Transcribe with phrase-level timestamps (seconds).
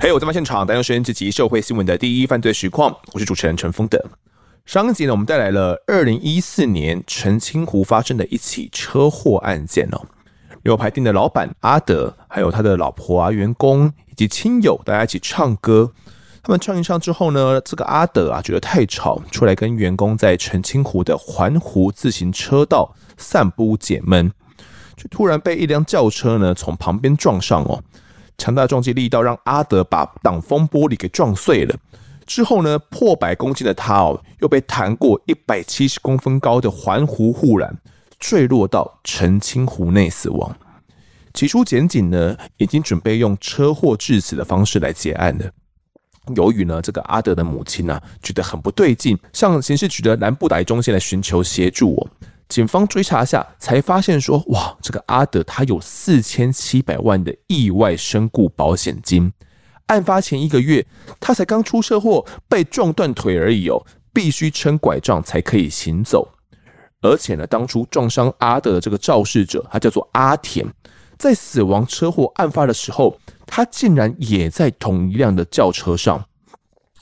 [0.00, 4.02] 嘿我在现场，带您收听这集社会新闻的第一犯罪实况，我是主持人陈丰德。
[4.64, 10.00] 上一集呢，我们带来了二零一四年澄清湖发生的一起车祸案件哦。
[10.62, 15.92] 牛排店的老板阿德，还有他的老婆啊、员工以及亲友，大家一起唱歌。
[16.48, 24.32] 他们唱一唱之后呢，这个阿德啊觉得太吵，出来跟员工在澄清湖的环湖自行车道散步解闷，
[24.96, 27.82] 却突然被一辆轿车呢从旁边撞上哦。
[28.38, 31.76] 强大的撞击力道让阿德把挡风玻璃给撞碎了。
[32.24, 37.76] 之后呢，破百公斤的他哦，又被弹过一百七十公分高的环湖护栏，
[38.18, 40.56] 坠落到澄清湖内死亡。
[41.34, 45.50] 起初，检警呢已经准备用车祸致死的方式来结案了。
[46.36, 52.08] 由于呢，这个阿德的母亲呢、啊、觉得很不对劲，向刑事局的南部打击中心来寻求协助哦。
[52.48, 59.30] 警方追查下，才发现说，哇，这个阿德他有四千七百万的意外身故保险金。
[59.86, 60.86] 案发前一个月，
[61.20, 66.28] 他才刚出车祸，被撞断腿而已哦，必须撑拐杖才可以行走。
[67.00, 70.66] 而且呢，当初撞伤阿德的这个肇事者，他叫做阿田，
[71.18, 76.24] 在死亡车祸案发的时候，他竟然也在同一辆的轿车上。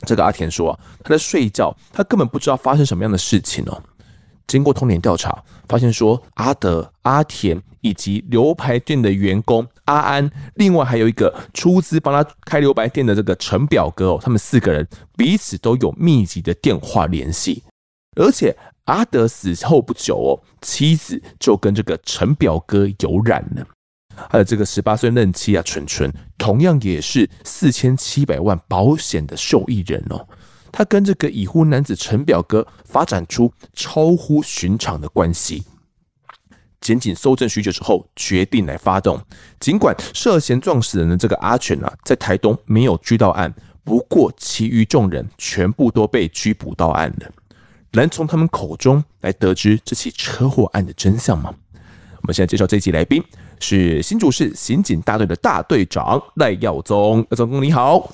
[0.07, 3.83] 这个阿田说啊，他在睡觉，他根本不知道发生什么样的事情哦。
[4.47, 17.63] 经过通联调查，发现说阿德、阿田以及牛排店的员工阿安，另外还有一个出资帮他开牛排店的这个陈表哥哦，他们四个人彼此都有密集的电话联系。
[18.17, 23.67] 而且阿德死后不久哦，妻子就跟这个陈表哥有染了。
[24.31, 30.27] 他的这个十八岁嫩妻啊，纯纯同样也是四千七百万保险的受益人哦。
[30.73, 35.65] 他跟这个已婚男子陈表哥发展出超乎寻常的关系。
[36.81, 39.21] 检警搜证许久之后，决定来发动。
[39.59, 47.31] 尽管涉嫌撞死人的这个阿全啊，在台东没有拘到案，不过其余众人全部都被拘捕到案了。
[47.93, 51.55] 能从他们口中来得知这起车祸案的真相吗？
[51.73, 53.25] 我们现在介绍这一集来宾
[53.61, 57.27] 是新竹市刑警大队的大队长赖耀宗。
[57.31, 58.11] 耀宗哥你好，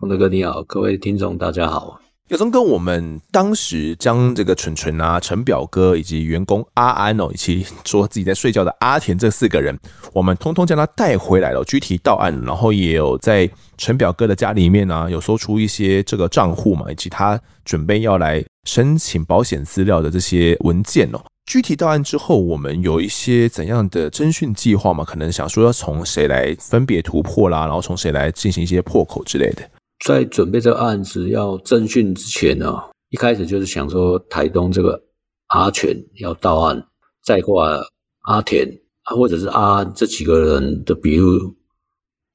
[0.00, 2.00] 丰德哥你好，各位听众大家好。
[2.28, 9.78] 耀宗哥，我们当时将这个蠢蠢啊、陈表哥以及员工阿安哦，以及说自己在睡觉的阿田这四个人，
[10.10, 21.20] 我们通通将他带回来了，具体到案，然后也有在陈表哥的家里面呢、啊，有搜出一些这个账户嘛，以及他准备要来申请保险资料的这些文件哦。
[21.46, 25.04] 具体到案之后，我们有一些怎样的侦讯计划嘛？
[25.04, 29.62] 可能想说要从谁来分别突破啦，然后从谁来进行一些破口之类的。
[30.04, 32.74] 在准备这个案子要侦讯之前呢，
[33.10, 35.00] 一开始就是想说台东这个
[35.48, 36.82] 阿全要到案，
[37.22, 37.78] 再过来
[38.22, 38.66] 阿田
[39.04, 41.54] 或者是阿安这几个人的笔录，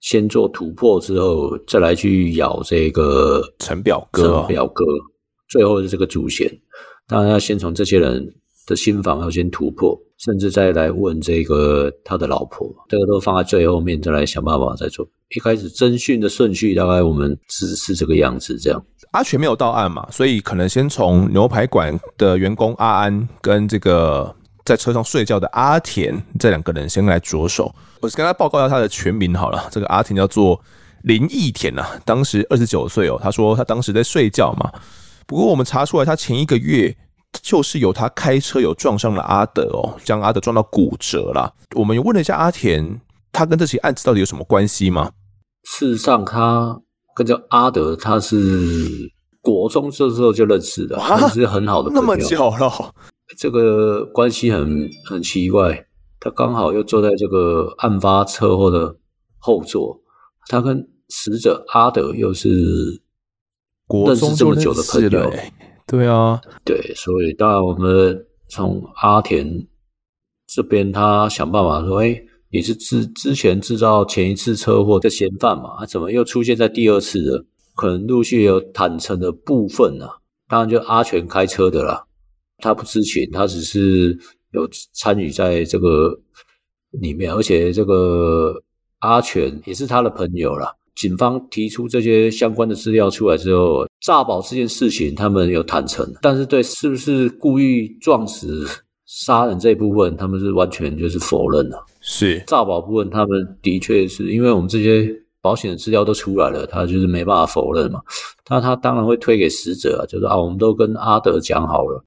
[0.01, 4.85] 先做突破之后，再来去咬这个陈表哥，陈表哥，
[5.49, 6.47] 最后是这个主嫌，
[7.07, 8.35] 当然要先从这些人
[8.69, 15.07] 的心房要先突破，甚至再来问这个他的老婆，这个都放在最后面，再来想办法再做。
[15.35, 18.79] 一开始侦讯的顺序大概我们是是这个样子，这样。
[19.11, 27.73] 阿全没有到案嘛，所以可能先从牛排馆的员工阿安跟这个在车上睡觉的阿田这两个人先来着手。
[28.01, 30.59] 我是跟他报告一下他的全名好了，这个阿田叫做
[31.03, 33.19] 林义田呐，当时二十九岁哦。
[33.21, 34.71] 他说他当时在睡觉嘛，
[35.25, 36.95] 不过我们查出来他前一个月
[37.41, 41.53] 就是由他开车有撞上了阿德哦，将阿德撞到骨折了。
[41.75, 42.99] 我们有问了一下阿田，
[43.31, 45.11] 他跟这起案子到底有什么关系吗？
[45.63, 46.81] 事实上，他
[47.15, 52.01] 跟这阿德，他是国中这时候就认识的，哇是很好的朋友。
[52.01, 52.93] 那么久了，
[53.37, 55.85] 这个关系很很奇怪。
[56.19, 58.95] 他刚好又坐在这个案发车祸的
[59.37, 60.01] 后座，
[60.47, 62.49] 他跟死者阿德又是
[64.05, 65.31] 认识这么久的朋友。
[65.89, 69.67] 对啊，对，所以当然我们从阿田
[70.47, 72.23] 这边，他想办法说，哎。
[72.51, 75.69] 你是之之前制造前一次车祸的嫌犯嘛？
[75.77, 77.45] 啊，怎么又出现在第二次了？
[77.75, 80.17] 可能陆续有坦诚的部分啊。
[80.47, 82.03] 当然，就阿全开车的啦，
[82.57, 84.17] 他不知情，他只是
[84.53, 86.19] 有参与在这个
[86.89, 88.55] 里面，而且这个
[89.01, 90.73] 阿全也是他的朋友啦。
[90.99, 98.67] 警方提出这些相关的资料出来之后，诈保这件事情他们有坦诚，但是对是不是故意撞死
[99.05, 101.81] 杀人这一部分，他们是完全就是否认了。
[102.01, 105.09] 是诈保部分，他们的确是因为我们这些
[105.41, 108.01] 保险的资料都出来了，他就是没办法否认嘛。
[108.49, 112.03] 那他当然会推给死者啊，就是啊，我们都跟阿德讲好了，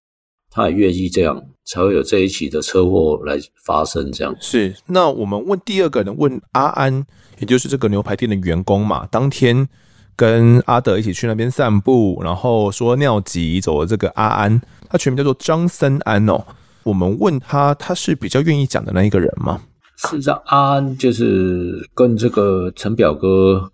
[0.54, 4.12] 他也愿意这样，才会有这一起的车祸来发生。
[4.12, 4.74] 这样是。
[4.86, 7.04] 那我们问第二个人，问阿安，
[7.38, 9.66] 也就是这个牛排店的员工嘛，当天
[10.14, 14.60] 跟阿德一起去那边散步，然后说尿急走了这个阿安，
[14.90, 16.44] 他全名叫做张森安哦。
[16.84, 19.60] 我们问他，他是比较愿意讲的那一个人吗？
[19.96, 23.70] 事实上，阿安就是跟这个陈表哥、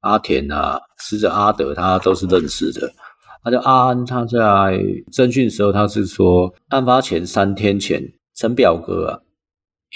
[0.00, 2.90] 阿田啊、死者阿德，他都是认识的。
[3.48, 4.38] 他叫阿安，他在
[5.10, 8.02] 侦讯时候，他是说，案发前三天前，
[8.34, 9.18] 陈表哥啊，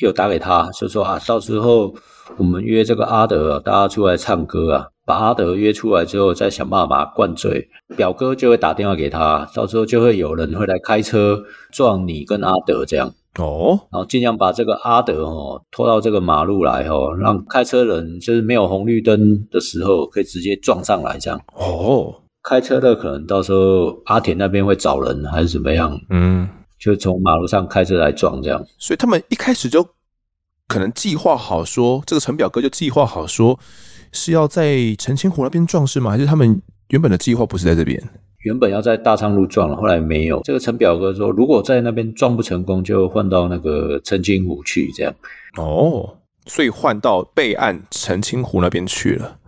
[0.01, 1.95] 有打给他，就说啊，到时候
[2.39, 13.13] 我们约这个阿德啊，大家出来唱歌啊，把阿德约出来之后，再想办法灌醉，表哥就会打电话给他，到时候就会有人会来开车撞你跟阿德这样。
[13.39, 21.41] 哦，然后尽量把这个阿德哦拖到这个马路来哦，让开车人就是没有红绿灯的时候可以直接撞上来这样。
[21.55, 25.99] 哦，开车的可能到时候阿田那边会找人还是怎么样？
[26.11, 26.49] 嗯，
[26.79, 28.65] 就从马路上开车来撞这样。
[28.79, 29.87] 所以他们一开始就
[30.67, 33.59] 可能计划好说，这个陈表哥就计划好说
[34.11, 36.11] 是要在澄清湖那边撞是吗？
[36.11, 38.03] 还是他们原本的计划不是在这边？
[38.41, 40.41] 原本要在大昌路撞了，后来没有。
[40.43, 45.15] 这个陈表哥说，如果在那边撞不成功，就换到那个澄清湖去，这样。
[45.59, 46.17] 哦，
[46.47, 49.39] 所以换到备案澄清湖那边去了。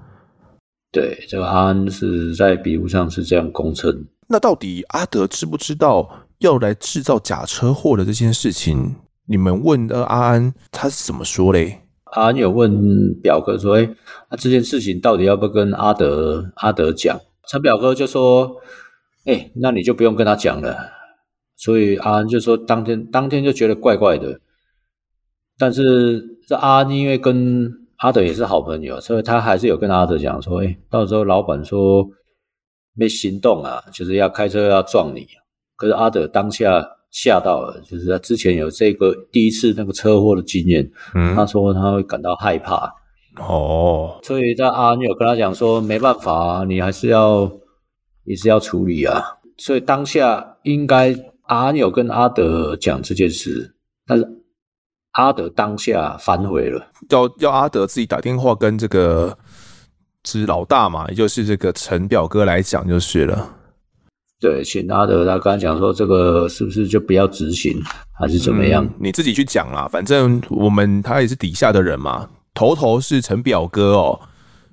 [0.94, 4.06] 对，这个阿安是在笔录上是这样供称。
[4.28, 6.08] 那到底阿德知不知道
[6.38, 8.94] 要来制造假车祸的这件事情？
[9.26, 11.80] 你们问的阿安，他是怎么说嘞？
[12.12, 13.90] 阿安有问表哥说：“哎，
[14.30, 17.20] 那这件事情到底要不要跟阿德阿德讲？”
[17.50, 18.56] 陈表哥就说。
[19.26, 20.76] 哎、欸，那你就不用跟他讲了。
[21.56, 24.38] 所以阿安就说，当天当天就觉得怪怪的。
[25.56, 27.72] 但是这阿安因为跟
[28.04, 32.06] 阿德也是好朋友，所以他还是有跟阿德讲说，哎、欸，到时候老板说
[32.94, 35.26] 没行动啊，就是要开车要撞你。
[35.76, 42.92] 可是阿德当下吓到了，就是他之前有这个第一次那个车祸的经验，嗯，他说他会感到害怕。
[43.38, 47.50] 哦，所以在阿安有跟他讲说，没办法啊，你还是要。
[48.26, 49.22] 也是要处理啊，
[49.58, 53.74] 所以当下应该阿安有跟阿德讲这件事，
[54.06, 54.26] 但是
[55.14, 59.36] 阿德当下反悔了，要要阿德自己打电话跟这个
[60.24, 63.54] 是老大嘛，也就是这个陈表哥来讲就是了。
[64.40, 67.80] 对，请阿德他刚才讲说，这个是不是就不要执行，
[68.12, 68.84] 还是怎么样？
[68.84, 74.20] 嗯，你自己去讲啦，反正我们他也是底下的人嘛，头头是陈表哥哦。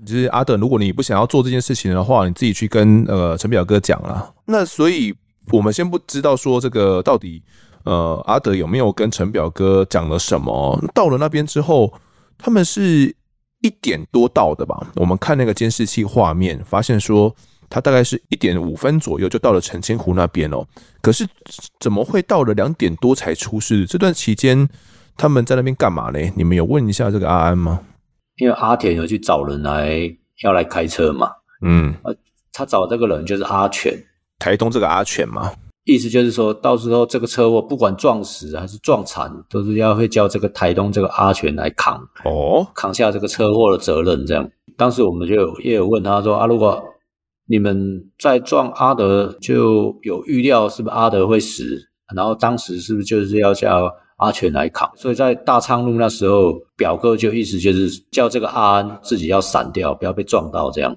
[0.03, 4.33] 就是阿德，如果你不想要做这件事情的话，你自己去跟呃陈表哥讲啦。
[4.45, 5.13] 那所以
[5.51, 7.43] 我们先不知道说这个到底
[7.83, 10.80] 呃阿德有没有跟陈表哥讲了什么。
[10.94, 11.94] 到了那边之后，
[12.38, 13.16] 他们是
[13.62, 14.88] 一点多到的吧？
[14.95, 17.36] 我们看那个监视器画面，发现说
[17.69, 20.66] 他大概是一点五分左右就到了澄清湖那边哦。
[21.01, 21.28] 可是
[21.80, 23.86] 怎么会到了两点多才出事？
[23.86, 24.68] 这段期间
[25.16, 26.19] 他们在那边干嘛呢？
[26.36, 27.81] 你们有问一下这个阿安吗？
[28.38, 29.92] 因为阿田有去找人来
[30.44, 31.30] 要来开车嘛，
[31.62, 31.94] 嗯，
[32.51, 33.94] 他找这个人就是阿全，
[34.39, 35.54] 台东这个阿全嘛，
[35.91, 44.25] 意思就是说到时候这个车祸不管撞死还是撞残，都是要会叫这个台东这个阿全来扛，哦，扛下这个车祸的责任。
[44.25, 46.81] 这样，当时我们就有也有问他说啊，如果
[47.47, 51.63] 你们在撞阿德，就有预料是不是阿德会死？
[52.15, 53.91] 然后当时是不是就是要叫？
[54.21, 60.95] 阿全来扛，所以在大昌路那时候，表哥就意思就是叫这个阿安自己要闪掉，不要被撞到这样。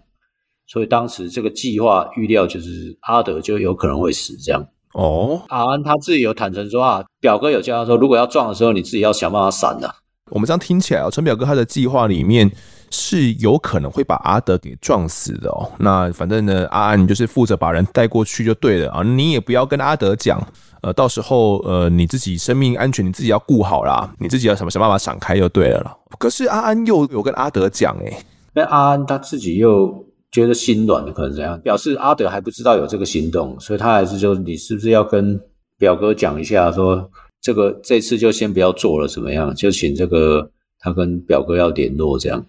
[0.67, 4.63] 所以当时这个计划预料就是阿德就有可能会死这样。
[4.95, 9.95] 哦，阿安他自己有坦诚说啊，表哥有叫他说，如果要撞的时候，你自己要想办法闪的。
[10.31, 12.51] 我们这样听起来啊，陈表哥他的计划里面
[12.91, 15.71] 是有可能会把阿德给撞死的哦。
[15.79, 20.41] 那反正呢，阿安你就是负责把人带过去就对了啊，你也不要跟阿德讲。
[20.81, 25.97] 呃，到时候呃，你自己生命安全你自己要顾好啦，你自己要想想办法闪开就对了啦。
[26.19, 31.57] 可是阿安又有跟阿德讲诶、欸，那阿安他自己又觉得心软的，可能怎样？
[31.61, 35.41] 表示阿德还不知道有这个行动，所以他还是就，你是不是要跟
[35.79, 37.11] 表哥讲一下说，说
[37.41, 39.55] 这个这次就先不要做了，怎么样？
[39.55, 40.51] 就请这个
[40.81, 42.45] 他跟表哥要联络这样。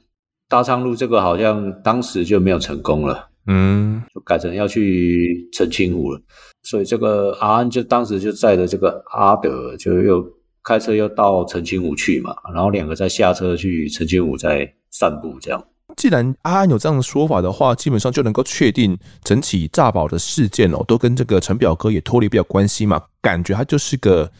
[0.50, 6.20] 大昌路这个好像当时就没有成功了，嗯，就改成要去澄清湖了。
[6.64, 10.26] 所以这个阿安就当时就载着这个阿德，就又
[10.64, 15.64] 开车又到澄清湖去嘛，然后两个再下车去澄清湖再散步这样。
[15.96, 24.32] 既然阿安有这样的说法的话，基本上就能够确定整起诈保的事件哦，都跟这个陈表哥也脱离不了关系嘛，感觉他就是个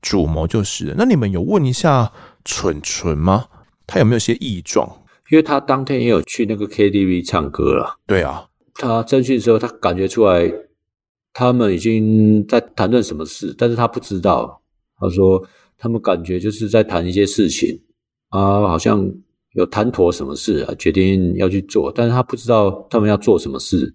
[0.00, 0.94] 主谋就是。
[0.96, 2.12] 那你们有问一下
[2.44, 3.46] 蠢蠢吗？
[3.86, 5.02] 他有没有些异状？
[5.30, 7.98] 因为他当天也有去那个 KTV 唱歌了。
[8.06, 10.52] 对啊，他征讯的时候他感觉出来。
[11.34, 14.60] 他们已经在谈论什么事，但是他不知道。
[14.98, 15.40] 他说
[15.76, 17.80] 他们感觉就是在谈一些事情
[18.30, 19.08] 啊，好像
[19.58, 23.92] 有谈妥什么事啊，决定要去做，但是他不知道他们要做什么事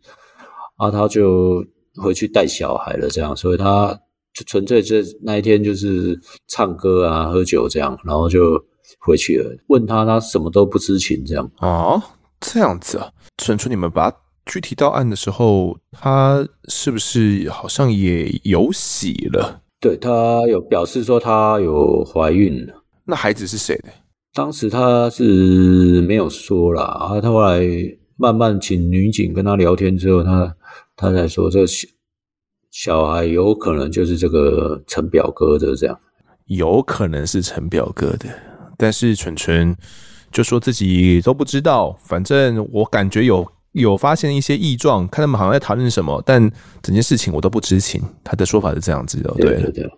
[0.78, 1.66] 啊，他就
[1.96, 4.00] 回去带小孩了，这样，所以他
[4.34, 8.64] 就纯粹这那一天就是唱歌啊、喝酒这样，然后就
[9.00, 9.50] 回去了。
[9.68, 12.02] 问他，他什么都不知情，这样哦，
[12.40, 14.12] 这样子啊，纯纯你们把。
[14.46, 19.62] 具体到案的时候，他是不是好像也有喜了？
[19.80, 22.74] 对，他有表示说他有怀孕了。
[23.06, 23.90] 那孩子是谁的？
[24.34, 27.62] 当时他是没有说啦，啊，他后来
[28.18, 30.56] 慢慢请女警跟他聊天之后，他
[30.96, 31.88] 他才说这小
[32.72, 36.00] 小孩有可能就是这个陈表哥的这样，
[36.48, 38.28] 有可能是陈表哥的，
[38.78, 39.76] 但是纯纯
[40.32, 43.48] 就说自己都不知道，反正我感觉有。
[43.74, 46.40] 有发现一些异状，看他们好像在谈论什么，但
[46.84, 48.00] 整件事情我都不知情。
[48.24, 49.90] 他的说法是这样子的，对对对。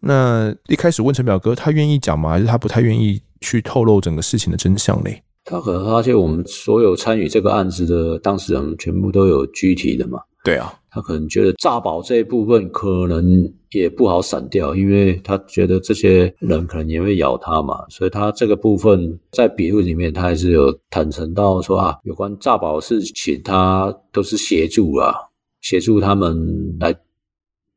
[0.00, 2.30] 那一开始问陈表哥，他愿意讲吗？
[2.30, 5.22] 还是他不太愿意去透露整个事情的真相嘞？
[5.44, 10.20] 他可能发现我们所有参与这个案子的当事人全部都有具体的嘛。
[10.44, 25.14] 对啊，他可能觉得诈保这一部分可能也不好闪掉，因为他觉得这些人可能也会咬他嘛，所以他这个部分在笔录里面他还是有坦诚到说啊，有关诈保的事情他都是协助啊，
[25.60, 26.92] 协助他们来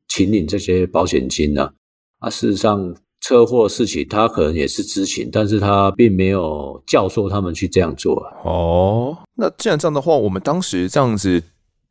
[0.07, 1.72] 请领这些保险金啊。
[2.17, 2.95] 啊，事实上
[3.25, 8.22] 车祸事情他可能也是知情，但是他并没有教唆他们去这样做。
[8.44, 11.41] 哦，那既然这样的话，我们当时这样子。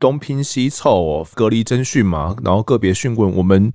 [0.01, 3.73] 东拼西凑哦，隔离侦讯嘛，然后个别讯问，我们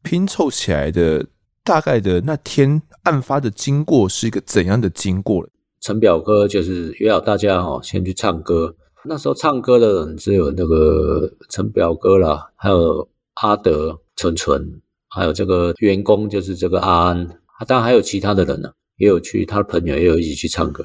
[0.00, 1.26] 拼凑起来的
[1.62, 5.46] 大概的那天案发的经过是一个怎样的经过？
[5.82, 8.74] 陈表哥就是约好大家哈，先去唱歌。
[9.04, 14.80] 那时候唱歌的人只有那个陈表哥啦，还有阿德、纯纯，
[15.10, 17.28] 还有这个员工就是这个阿安，
[17.66, 20.84] 当然还有其他的人呢，也有去他的朋友也有一起去唱歌。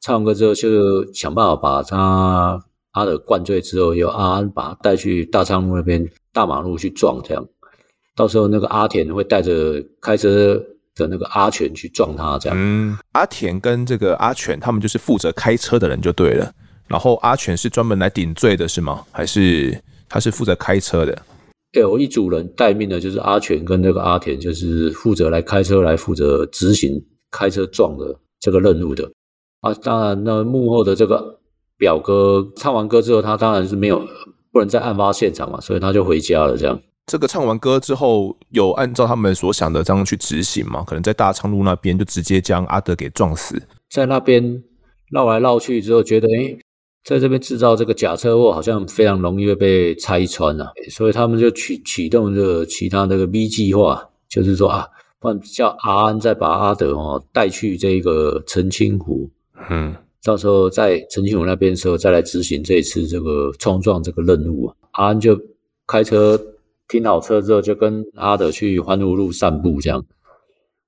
[0.00, 2.64] 唱完歌之后就想办法把他。
[2.94, 7.44] 阿德灌醉之后，由阿安把他带去大昌路那边大马路去撞，这样，
[8.14, 10.54] 到时候那个阿田会带着开车
[10.94, 12.56] 的那个阿全去撞他，这样。
[12.56, 16.52] 嗯，阿田跟这个阿全他们就是负责开车的人就对了，
[16.86, 19.04] 然后阿全是专门来顶罪的是吗？
[19.10, 19.76] 还是
[20.08, 21.20] 他是负责开车的？
[21.80, 29.10] 有一组人待命的，就是阿全跟那个阿田，就是负责来开车来负责执行开车撞的这个任务的。
[29.60, 31.40] 啊，当然那幕后的这个。
[31.76, 34.00] 表哥唱完歌之后，他当然是没有
[34.52, 36.56] 不能在案发现场嘛，所以他就回家了。
[36.56, 40.84] 这样，这个唱完歌之后，有按照他们所想的这样去执行嘛？
[40.84, 44.62] 可能在大昌路那边就直接将阿德给撞死，在那边
[45.10, 46.56] 绕来绕去之后，觉得诶，
[47.04, 54.86] 在这边制造这个假车祸，好像非常容易会被拆穿啊，所以他们就启启动这个其他那个 B 计划，就是说啊，
[55.20, 59.30] 不然叫阿安再把阿德哦带去这个澄清湖，
[59.70, 59.94] 嗯。
[60.26, 64.74] 到时候在澄清湖那边的时候，再来执行这一次这个冲撞这个任务啊。
[64.92, 65.38] 阿安就
[65.86, 66.40] 开车
[66.88, 70.02] 停好车之后，就跟阿德去环湖路散步这样。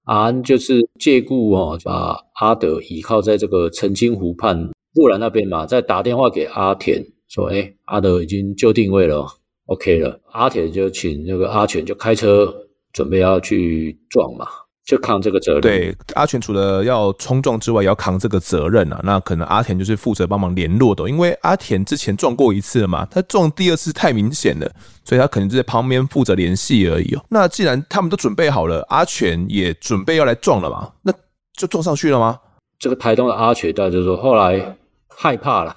[0.04, 9.24] 阿安就是借故哦，把阿德倚靠在这个澄清湖畔护栏那边嘛，再打电话给阿田说：“哎，阿德已经就定位了
[9.66, 12.52] ，OK 了。”阿田就请那个阿全就开车
[12.92, 14.46] 准备要去撞嘛。
[14.86, 15.60] 就扛这个责任。
[15.60, 19.00] 对，阿全除了要冲撞之外，也要扛这个责任啊。
[19.02, 24.70] 那可能阿田就是负责帮忙联络的，因为阿田之前撞过一次了嘛，他撞第二次太明显了，
[25.04, 27.24] 所以他可能就在旁边负责联系而已哦。
[27.28, 31.12] 那既然他们都准备好了，阿全也准备要来撞了嘛，那
[31.58, 32.38] 就撞上去了吗？
[32.78, 34.76] 这个台东的阿全，大家就说后来
[35.16, 35.74] 害怕了，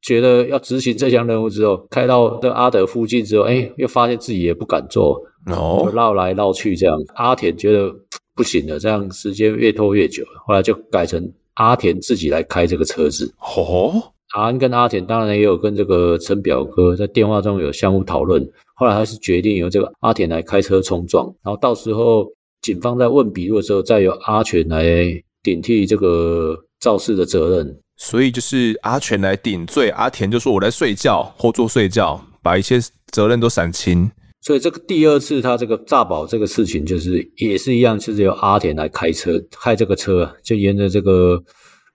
[0.00, 6.96] 觉得要执行这项任务之后，开到这阿德附近之后，哎，又发现自己也不敢做，哦，就绕来绕去这样。
[7.14, 7.92] 阿田觉得。
[8.34, 11.22] 不行了，这样时间越拖越久，后来就改成
[11.56, 13.30] 阿田自己来开这个车子。
[13.38, 13.92] 哦，
[14.32, 18.42] 阿安跟阿田当然也有跟这个陈表哥在电话中有相互讨论，
[18.74, 22.26] 后来还是决定由这个阿田来开车冲撞，然后到时候
[22.62, 25.04] 警方在问笔录的时候，再由阿全来
[25.42, 27.78] 顶替这个肇事的责任。
[28.02, 32.80] 所以就是阿全来顶罪，阿田就说我在睡觉，后座睡觉，把一切
[33.12, 34.10] 责任都闪清。
[34.40, 41.40] 所以这个第二次他这个炸保这个事情，就是也是一样，就是由阿田来开车，开这个车，就沿着这个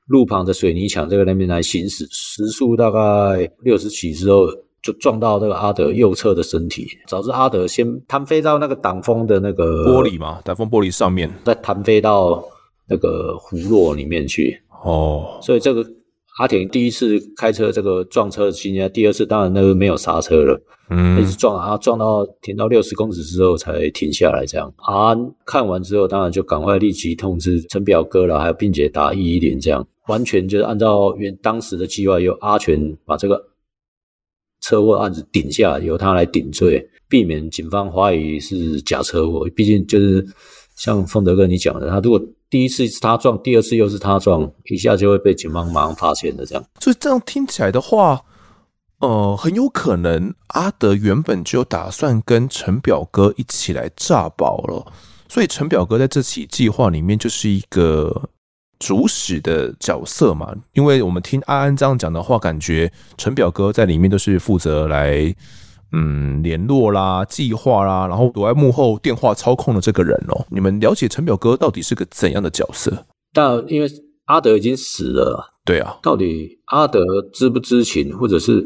[0.06, 3.00] 路旁的水泥墙这个那边来行驶，时速大概
[3.64, 4.48] 六十起之后，
[4.82, 12.42] 就撞到那个阿德右侧的身体，导致阿德先弹飞到那个挡风的那个玻璃嘛，挡风玻璃上面，再弹飞到
[12.88, 14.58] 那个湖落里面去。
[14.86, 15.84] 哦，所以这个
[16.38, 24.46] 阿田第一次开车这个撞车的经验，第二次当然那个没有刹车了，嗯，一直撞啊，撞到停到六十公尺之后才停下来。
[24.46, 33.44] 这样阿安看完之后，当然就赶快立即通知陈表哥了，还有并且打一一零，这样完全就是按照原当时的计划，由阿全把这个
[34.62, 39.48] 车祸案子顶下，由他来顶罪，避免警方怀疑是假车祸。
[39.56, 40.24] 毕竟就是
[40.76, 46.46] 像丰德哥你讲的，他如果第一次是他撞，第二次又是他撞，一下就会被警方马上发现的。
[46.46, 48.22] 这样，所以这样听起来的话，
[49.00, 54.94] 呃，很有可能阿德原本就打算跟陈表哥一起来诈保了。
[55.28, 58.30] 所以陈表哥在这起计划里面就是一个
[58.80, 60.56] 主使的角色嘛。
[60.72, 65.36] 因为我们听阿安这样讲的话，感觉陈表哥在里面都是负责来。
[65.92, 73.06] 嗯，联络啦，计划啦，然后躲在幕后电话操控的这个人哦，你们了解陈表哥到底是个怎样的角色？
[73.34, 73.90] 但因为
[74.26, 77.00] 阿德已经死了，对啊，到底阿德
[77.34, 78.62] 知不知情，或者是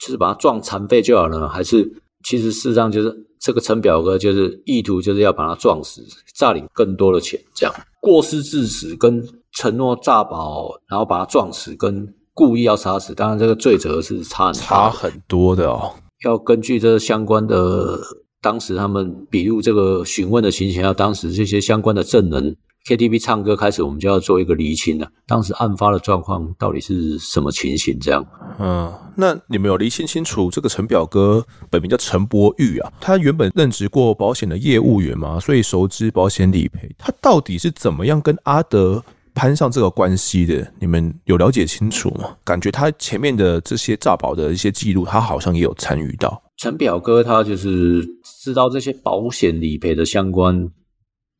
[0.00, 1.86] 就是把他撞残废就好了，还是
[2.24, 6.02] 其实事实上就是这个陈表哥就是意图就是要把他撞死，
[6.34, 7.74] 诈领更多的钱，这样。
[8.00, 15.92] 过失致死跟承诺诈保，然后把他撞死，跟故意要杀死，当然这个罪责是差很差很多的哦。
[16.24, 17.98] 要根据这相关的
[18.40, 25.08] 当时他们笔录这个询问的情形，要当时这些相关的证人 KTV 唱歌开始，我们就要做一个厘清了。
[25.26, 27.96] 当时案发的状况到底是什么情形？
[28.00, 28.26] 这样，
[28.58, 32.92] 嗯，那你们有厘清清楚这个陈表哥本名叫陈柏玉啊？
[33.00, 36.92] 他原本任职过保险的业务员嘛，所以熟知保险理赔。
[36.98, 39.04] 他到底是怎么样跟阿德？
[39.34, 42.36] 攀上这个关系的，你们有了解清楚吗？
[42.44, 46.42] 感觉他前面的这些诈保的一些记录，他好像也有参与到。
[46.58, 48.06] 陈表哥他就是
[48.42, 50.68] 知道这些保险理赔的相关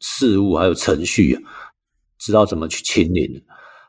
[0.00, 1.38] 事务还有程序，
[2.18, 3.44] 知道怎么去清理，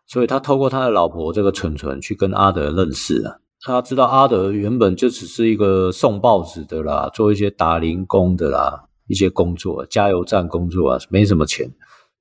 [0.06, 3.38] 所以他透过他的老婆这个纯纯去跟阿德认识啊。
[3.66, 11.72] 他知道阿德原本就只是一个送报纸的啦，做一些打零工的啦，一些工作，加油站工作啊，没什么钱。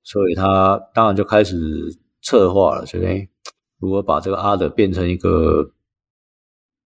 [0.03, 1.57] 所以他当然就开始
[2.21, 3.27] 策划了，就哎，
[3.79, 5.65] 如果把这个阿德变成一个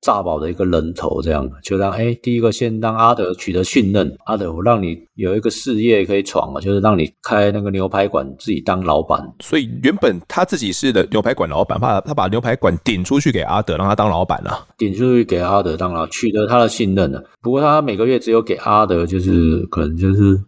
[0.02, 9.20] 诈宝的一个人头，这样就让哎，第一个先让阿德取得信任，阿德我让你有一个事业可以闯啊，就是让你开那个牛排馆，自己当老板。
[9.40, 17.24] 所以原本他自己是的牛排馆老板，怕他把牛排馆顶出去给阿德，让他当老板了，顶出去给阿德当了，取得他的信任了。
[17.42, 20.40] 不过他每个月只有给阿德，就是可能就是。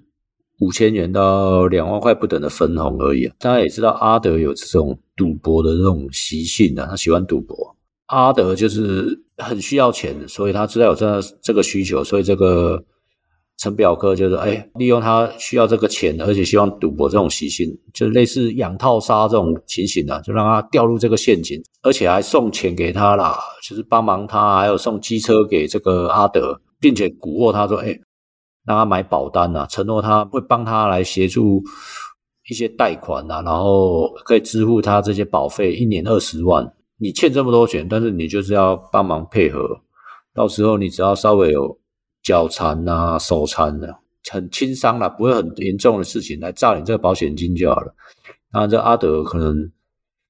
[0.60, 3.36] 五千元到两万块不等的分红而已啊！
[3.39, 7.56] 大家也知道阿德有这种赌博的这种习性啊，他喜欢赌博。
[8.08, 12.84] 阿德就是很需要钱，所以他知道有这这个需求，所以这个
[13.58, 27.98] 陈表哥就是哎，利用他需要这个钱，而且希望赌博这种习性，就类似养套杀这种情形啊，就让他掉入这个陷阱，而且还送钱给他啦，就是帮忙他，还有送机车给这个阿德，并且蛊惑他说，哎。
[28.70, 31.60] 让他买保单啊，承诺他会帮他来协助
[32.48, 36.72] 一些贷款啊，然后可以支付他这些保费，一年二十万。
[36.98, 39.76] 你欠这么多钱，但是你就是要帮忙配合，
[40.36, 41.76] 到时候你只要稍微有
[42.22, 43.92] 脚残啊、手残的，
[44.30, 47.92] 很轻伤啦，不会很严重的事情，来诈领这个保险金就好了。
[48.52, 49.68] 然这阿德可能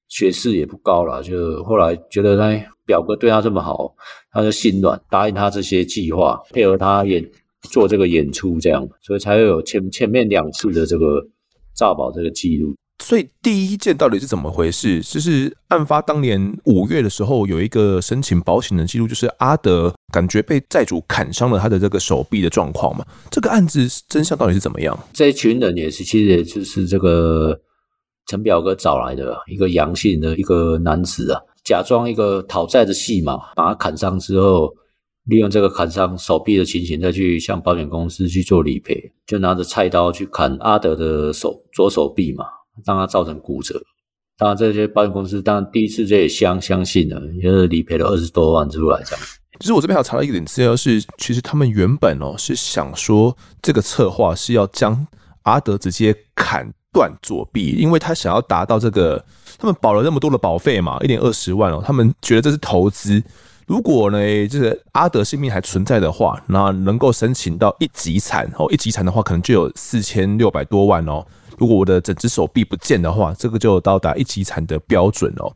[0.08, 3.94] 学识也不高了，就后来觉得他表哥对他这么好，
[4.32, 7.22] 他就心软，答应他这些计划，配合他演。
[7.62, 11.22] 做这个演出，这样，所以才会有前前面两次的这个
[11.74, 12.74] 诈保这个记录。
[13.02, 15.00] 所以第一件到底是怎么回事？
[15.00, 23.04] 就是案发当年五月的时候，有一个申请保险的记录，就是阿德感觉被债主砍伤了他的这个手臂的状况嘛。
[23.30, 24.98] 这个案子真相到底是怎么样？
[25.14, 27.58] 这一群人也是，其实也就是这个
[28.26, 34.70] 陈表哥找来的一个阳性的一个男子啊，假装一个讨债的戏码，把他砍伤之后。
[35.30, 42.44] 利用这个砍伤手臂的情形，再去向保险公司去做理赔，就拿着菜刀去砍阿德的手左手臂嘛，
[42.84, 43.80] 让他造成骨折。
[44.36, 49.24] 当然，这些保险公司当然第一次这也相相信了，也是理赔了二十多万出来这样。
[49.60, 55.06] 其实我这边还查到一点资料是，其实他们原本哦是想说这个策划是要将
[55.42, 59.24] 阿德直接砍断左臂，因为他想要达到这个，
[59.58, 63.22] 他们保了那么多的保费嘛，一年二十万哦，他们觉得这是投资。
[63.70, 71.24] 如果呢，就是阿德性命还存在的话，那能够申请到一级残哦，一级残的话可能就有四千六百多万哦。
[71.56, 75.54] 如果我的整只手臂不见的话，这个就到达一级残的标准哦。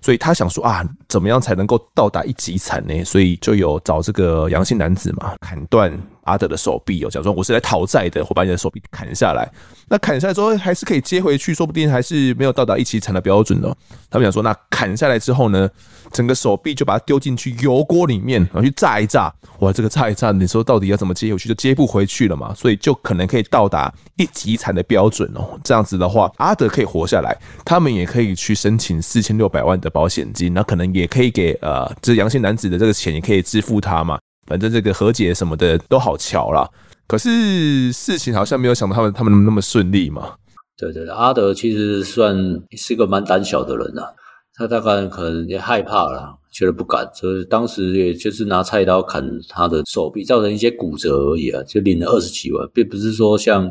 [0.00, 3.04] 所以他想说啊，怎么样才能够到达一级残呢？
[3.04, 9.48] 所以就有找这个阳性男子嘛，砍断阿德的手臂哦，假装我是来讨债的，我把你的手臂砍下来。
[9.88, 13.76] 那砍下来之后还是可以接回去，说不定还是没有到达一级残的标准哦。
[14.10, 15.68] 他们想说，那砍下来之后呢，
[16.12, 19.32] 整个手臂就把它丢进去油锅里面，然后去炸一炸。
[19.58, 21.48] 哇，这个炸一炸，你说到底要怎么接回去？
[21.48, 25.58] 就接不回去了嘛，所以就可能可以到达一级残的标准哦。
[25.62, 34.18] 这样子的话，阿德可以活下来，他们也可以去申请四千六百万的保险金，那可能也可以给呃，这阳性男子的这个钱也可以支付他嘛。
[34.52, 36.68] 反正这个和解什么的都好巧啦，
[37.08, 40.34] 可是事情好像没有想到他们他们那么顺利嘛。
[40.76, 42.36] 对对对，阿德其实算
[42.76, 44.12] 是个蛮胆小的人啊，
[44.54, 53.66] 他大概可能也害怕了，觉得不敢，所以当时也就是拿菜刀砍他的手臂，造成一些骨折而已啊，就领了二十几万，并不是说像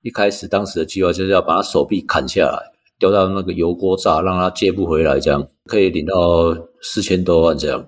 [0.00, 2.58] 一开始当时的计划就是要把他手臂砍下来，
[2.98, 7.86] 丢到那个油锅炸，让他接不回来，这样可以领到四千多万这样。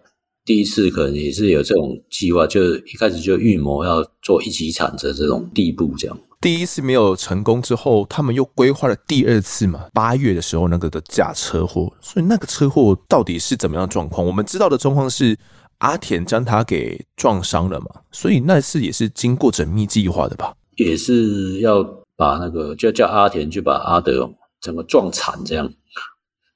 [0.48, 6.18] 第一次可能也是有这种计划，就一开始就预谋要做一级产的这种地步，这样。
[6.40, 9.84] 第一次没有成功之后，他们又规划了第二次嘛。
[9.92, 14.26] 八月的时候那个的假车祸，所以那个车祸到底是怎么样状况？
[14.26, 15.36] 我们知道的状况是
[15.80, 20.54] 阿田将他给撞伤了嘛，所以那次也是经过缜密计划的吧？
[20.76, 21.84] 也是要
[22.16, 24.26] 把那个就叫阿田去把阿德
[24.62, 25.70] 整个撞惨这样。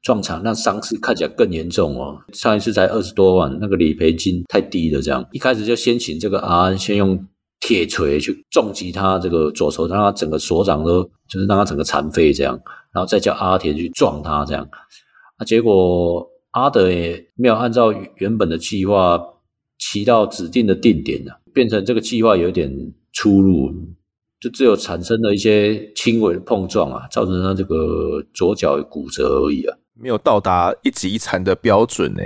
[0.03, 2.19] 撞墙，那伤势看起来更严重哦。
[2.33, 5.01] 上一次才二十多万，那个理赔金太低了。
[5.01, 7.25] 这样一开始就先请这个阿安先用
[7.61, 12.61] 铁锤去重击他这个左手，让他整个手掌都就是让他整个残废这样，
[12.93, 14.69] 然后再叫阿田去撞他这样。
[15.37, 19.19] 啊，结果阿德也没有按照原本的计划
[19.79, 22.69] 骑到指定的定点了，变成这个计划有点
[23.13, 23.71] 出入，
[24.41, 29.77] 就只有产生了一些轻微的碰撞啊，造成他这个左脚骨折而已啊。
[29.95, 32.23] 没有到达一级残的标准呢，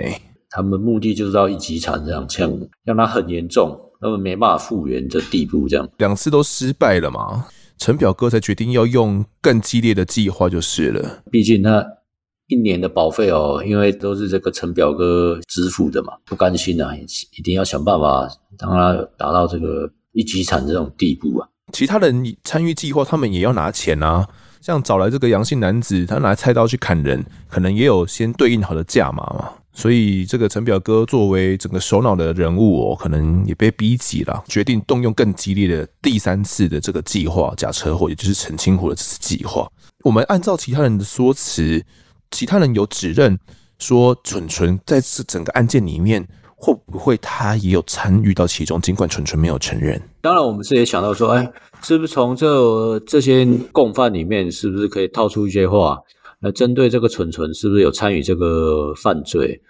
[0.50, 7.46] 他们目的就是要一级残这样，这样让他很严重，他们没办法复原的地步，这样两次都失败了嘛。
[7.78, 11.22] 陈表哥才决定要用更激烈的计划就是了。
[11.30, 11.84] 毕竟他
[12.46, 18.26] 一年的保费哦，因为都是这个陈表哥支付的嘛，不甘心啊，一定要想办法
[18.58, 21.48] 让他达到这个一级残这种地步啊。
[21.72, 24.26] 其他人参与计划，他们也要拿钱啊。
[24.66, 29.48] 像找来这个阳性男子，他拿菜刀去砍人，可能也有先对应好的价码嘛。
[29.72, 39.70] 所以这个陈表哥作为整个首脑的人物哦，可能也被逼急了，决定动用更激烈的第三次的这个计划——假车祸，也就是陈清湖的这次计划。
[40.02, 41.80] 我们按照其他人的说辞，
[42.32, 43.38] 其他人有指认
[43.78, 46.26] 说，蠢蠢在这整个案件里面。
[46.58, 48.80] 会不会他也有参与到其中？
[48.80, 50.00] 尽管纯纯没有承认。
[50.22, 55.98] 当然，我们是也想到说，哎，是不是从这这些共犯里面，是不是可以套出一些话
[56.40, 59.60] 来针对这个纯纯是不是有参与这个犯罪？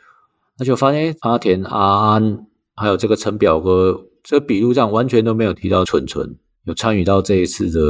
[0.59, 2.47] 那就发现阿田、阿安
[2.77, 7.81] 还有这个陈表哥，这笔录上完全都没有提到纯纯有参与到这一次的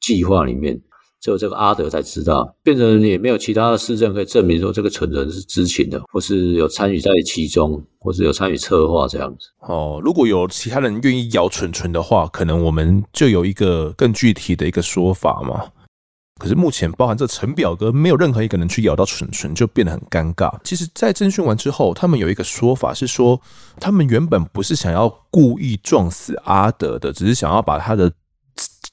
[0.00, 0.80] 计划里面。
[1.22, 9.46] 只有这个阿德才知道，变成也没有其他的事证可以证明说这个蠢人是知情的，或是有参与在其中，或是有参与策划这样子。
[9.60, 15.64] 哦，如果有其他人愿意咬蠢蠢的话，可能我们就有一个更具体的一个说法嘛。
[16.40, 20.52] 可是目前包含这陈表哥，没有任何一个人去咬到蠢蠢，就变得很尴尬。
[20.64, 23.40] 其实，在侦讯完之后，他们有一个说法是说，
[23.78, 28.12] 他们原本不是想要故意撞死阿德的，只是想要把他的。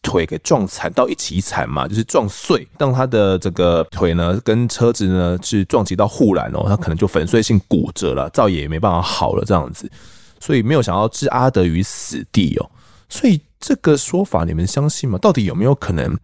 [0.10, 9.88] 腿给撞残到一起残嘛，就是撞碎，让他的这个腿呢跟车子呢是撞击到护栏哦，他可能就粉碎性骨折了，再也没办法好了这样子，
[10.40, 12.72] 所以没有想要置阿德于死地哦。
[13.08, 15.20] 所以这个说法你们相信吗？
[15.20, 16.18] 到底有没有可能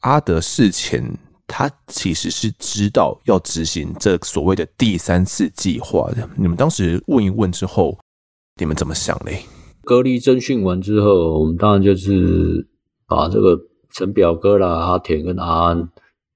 [0.00, 1.02] 阿德事前
[1.46, 6.28] 他其实是知道要执行这所谓的第三次计划的？
[6.36, 7.98] 你们当时问一问之后，
[8.60, 9.42] 你们怎么想嘞？
[9.84, 12.68] 隔离侦讯完之后，我们当然就是。
[13.06, 13.58] 把这个
[13.94, 15.90] 陈表哥啦、阿田跟阿安，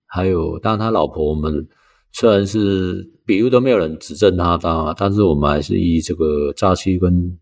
[0.07, 1.67] 还有当然他老婆，我们
[2.13, 7.39] 虽然是笔录都没有人指证他当，但是我们还是以这个诈欺跟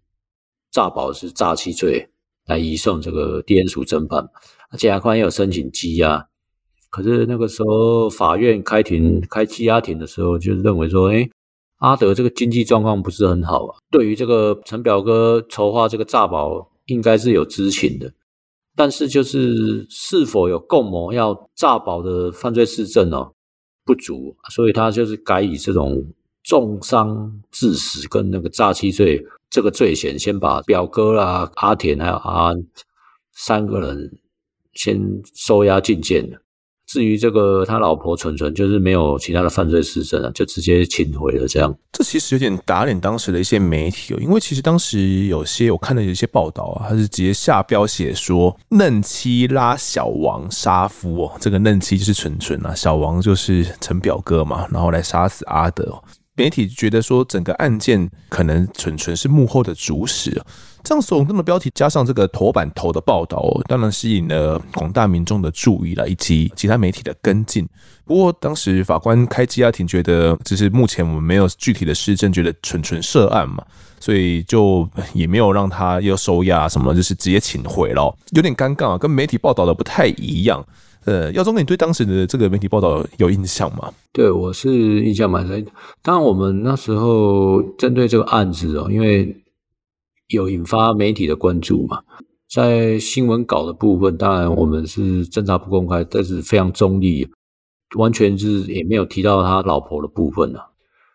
[0.70, 2.08] 诈保是诈欺罪
[2.46, 4.28] 来移送这个地检署侦办。
[4.76, 6.26] 检察官也有申请羁押，
[6.90, 11.28] 可是那个时候法院开庭开羁押庭的时候，就认为说，哎，
[11.78, 18.12] 阿德这个经济状况不是很好啊，对于这个陈表哥筹划这个诈保，应该是有知情的。
[18.76, 23.32] 但是就是是否有共谋要诈保的犯罪事证哦
[23.84, 26.04] 不足，所以他就是改以这种
[26.42, 32.66] 重伤致死跟那个诈欺罪这个罪嫌，先把表哥啦、阿田还有阿安
[33.32, 34.18] 三个人
[34.72, 35.00] 先
[35.34, 36.38] 收押进监了。
[36.94, 41.48] 至于这个他老婆纯纯，就是没有其他的犯罪事证啊，就直接请回了。
[41.48, 56.00] 这样，这其实有点打脸当时的一些媒体哦，因为其实当时有些我看到有一些报道啊，他是直接下标写说嫩妻拉小王杀夫哦，这个嫩妻就是纯纯啊，小王就是陈表哥嘛，然后来杀死阿德。
[56.36, 60.30] 媒体觉得说整个案件可能纯纯是幕后的主使，
[60.82, 67.66] 这样耸动的标题加上这个头版头的报道，当然吸引了广大民众的注意了，以及其他媒体的跟进。
[68.04, 73.64] 不过当时法官开羁押庭，觉得只是目前我们没有具体的事证，觉得纯纯涉案嘛，
[74.00, 80.62] 所以就也没有让他要收押什么，就是直接请回了，有点尴尬，跟媒体报道的不太一样。
[81.06, 83.92] 呃，耀宗，你对当时的这个媒体报道有印象吗？
[84.10, 85.62] 对，我是印象蛮深。
[86.02, 89.36] 当然，我们那时候针对这个案子哦，因为
[90.28, 92.00] 有引发媒体的关注嘛，
[92.50, 97.28] 在新闻稿的部分，当然我们是侦查不公开，但是非常中立，
[97.98, 100.64] 完全是也没有提到他老婆的部分啊。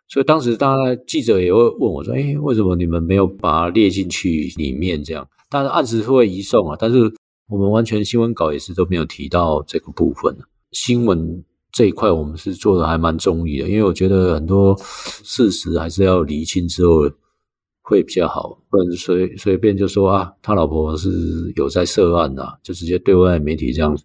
[0.07, 7.11] 所以当时大家记者也会问我说：“哎，为什么你们没有把它列进去里面？”这样，当然案子会移送啊，但是。
[7.49, 10.37] 我们完全新闻稿也是都没有提到这个部分。
[10.71, 14.77] 新闻这一块我们是做的还蛮中立的，因为我觉得很多
[15.23, 17.09] 事实还是要厘清之后
[17.81, 21.09] 会比较好，不能随随便就说啊，他老婆是
[21.55, 23.97] 有在涉案呐，就直接对外媒体这样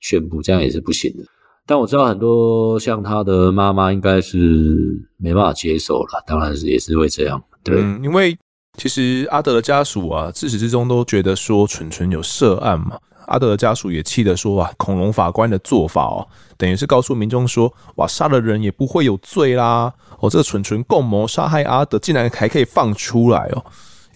[0.00, 1.24] 宣布，这样也是不行的。
[1.66, 4.76] 但我知道很多像他的妈妈应该是
[5.16, 8.36] 没办法接受了，当然是也是会这样，对，因为。
[8.76, 12.98] 其实阿德的家属啊，自始至终都觉得说纯纯有涉案嘛。
[13.26, 16.26] 阿德的家属也气得说啊，恐龙法官的做法哦，
[16.58, 19.90] 等于是告诉民众说，哇，杀了人也不会有罪啦。
[20.18, 23.64] 哦，这个纯纯共谋杀害阿德，竟然还可以放出来哦。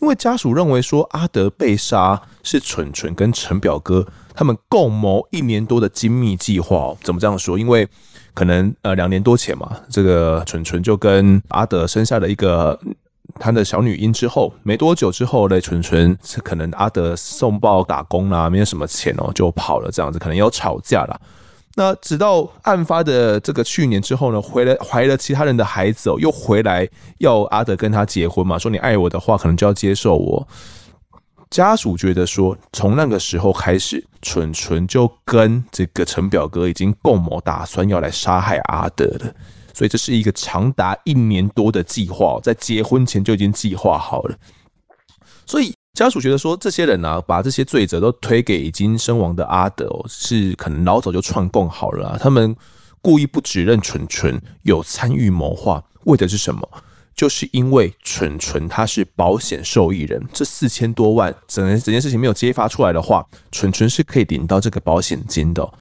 [0.03, 6.99] 因为家属认为说，阿德被杀是纯纯跟陈表哥他们共谋一年多的精密计划哦。
[7.03, 7.59] 怎么这样说？
[7.59, 7.89] 因为
[8.35, 12.79] 可能呃两年多前嘛，这个纯纯就跟阿德生下了一个。
[13.39, 21.21] 他的小女婴之后没多久之后呢，纯纯可能阿德送报打工啦，没有什么钱哦，就跑了这样子，可能有吵架啦。
[21.75, 30.49] 那直到案发的这个去年之后呢，回来怀了其他人的孩子哦，又回来要阿德跟他结婚嘛，说你爱我的话，可能就要接受我。
[31.51, 39.33] 家属觉得说，从那个时候开始，纯纯就跟这个陈表哥已经共谋，打算要来杀害阿德了。
[39.79, 44.37] 所以这是一个长达一年多的计划，在结婚前就已经计划好了。
[45.47, 52.19] 所以家属觉得说，这些人啊，把这些罪责都推给已经身亡的阿德，是可能老早就串供好了。
[52.21, 52.57] 他们
[53.01, 56.69] 故意不指认纯纯有参与谋划，为的是什么？
[57.15, 65.73] 就是因为纯纯他是保险受益人，这四千多万整整件事情没有揭发出来的话，纯纯是可以领到这个保险金的。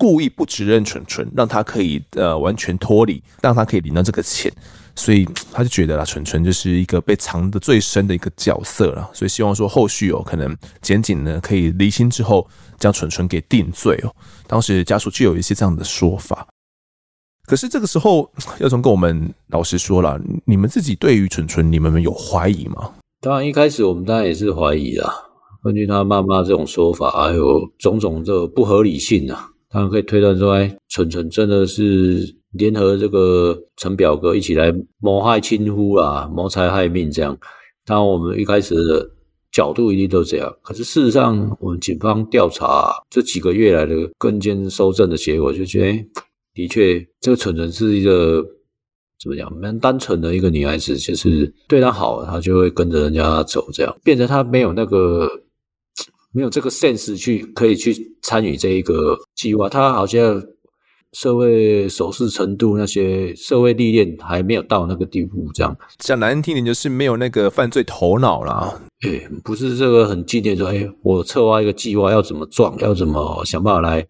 [0.00, 4.50] 故意不指认纯纯，让他可以呃完全脱离，让他可以领到这个钱，
[4.94, 14.10] 所以他就觉得啦，纯纯就是一个被藏得最深的一个角色了，所以希望说后续有可能检警呢可以厘清之后，将纯纯给定罪哦。
[14.46, 16.48] 当时家属就有一些这样的说法，
[17.44, 22.94] 可是这个时候耀宗跟我们老实说了，你们自己对于纯纯，你们有怀疑吗？
[23.20, 25.12] 当然一开始我们当然也是怀疑啦，
[25.62, 29.49] 根据他妈妈这种说法，还有种种的不合理性啊。
[29.72, 32.18] 当然可以推断说，哎，纯纯真的是
[32.54, 37.38] 联合这个陈表哥一起来谋害亲夫啊，谋财害命这样。
[37.86, 39.08] 当然，我们一开始的
[39.52, 40.52] 角度一定都这样。
[40.62, 46.04] 可是事实上，我们警方调查这几个月来的跟监搜证的结果，就觉得，
[46.52, 48.44] 的确，这个纯纯是一个
[49.22, 55.30] 怎么讲，蛮单纯的一个女孩子，就是对她好，她就会跟着人家走，这样变成她没有那个。
[56.32, 60.40] 没有这个 sense 去可以去参与这一个计划，他好像
[61.12, 68.80] 社会熟识程度、那些社会历练还没有到那个地步，这样讲难听点就是没有那个犯罪头脑啦。
[69.00, 74.06] 哎，不是这个很经典说，哎，我策划一个计划要怎么撞，要怎么想办法来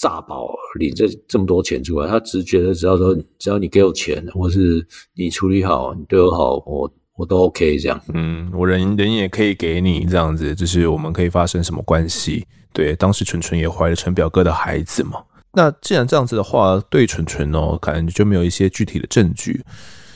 [0.00, 6.90] 诈保领这这么多钱出来，他只觉得只要说只要你给我钱，或是你处理好，你对我好，我。
[7.18, 12.46] 我都 OK 这样，嗯，我人人也可以给你这样子，就是我们可以发生什么关系？
[12.72, 15.20] 对，当时纯纯也怀了陈表哥的孩子嘛。
[15.52, 19.60] 那既然这样子的话，对纯纯哦，可能就没有一些具体的证据。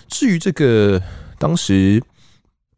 [0.06, 1.02] 至于这个
[1.40, 2.00] 当时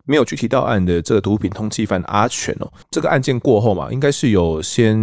[0.07, 4.97] 没有具体到案的这个毒品通缉犯阿全哦，这个案件过后嘛，应该是有先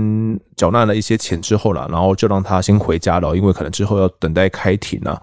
[0.56, 5.22] 缴纳了一些钱之后啦，然后就让他先回家了，因为可能之后要等待开庭啊。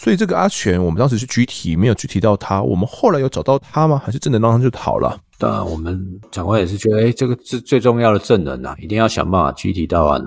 [0.00, 2.62] 所以这个阿全，我们当时是具体，没有具体到他。
[2.62, 4.00] 我们后来有找到他吗？
[4.02, 5.14] 还是真的让他就逃了？
[5.36, 10.24] 当然，我们长官也是觉得，哎，这个是最重要的证人呐、啊，一定要想办法具体到案。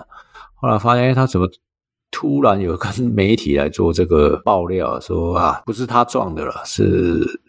[0.54, 1.50] 后来发现哎他怎么
[2.12, 7.42] 突然有跟媒体来做这个爆料，说啊，不是他撞的了，是。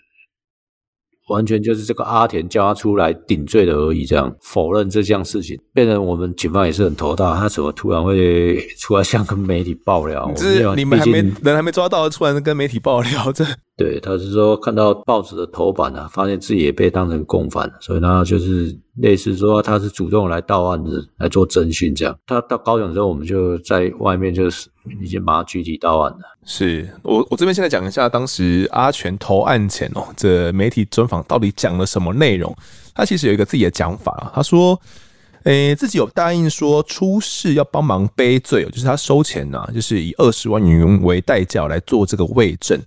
[1.28, 7.34] 完全就是这个阿田叫他出来顶罪的而已，这样否认这项事情，变成我们警方也是很头大。
[7.34, 10.30] 他怎么突然会出来向跟媒体爆料？
[10.36, 13.44] 这你们还没人还没抓到，突然跟媒体爆料这？
[13.76, 22.16] 对，他是说看到报纸的头版啊，发现自己也被当成共犯，所以他就是类似说他是主动来到案子来做侦讯这样。
[22.24, 24.68] 他到高雄之后，我们就在外面就是
[25.02, 26.18] 已经把他具体到案了。
[26.44, 32.54] 是我我这边现在讲一下当时阿全投案前哦，这媒体专访到底讲了什么内容？
[32.94, 34.80] 他其实有一个自己的讲法，他说，
[35.42, 42.80] 诶，自己有答应说出事要帮忙背罪，就是他收钱呐、就是以二十万元为代价来做这个伪证。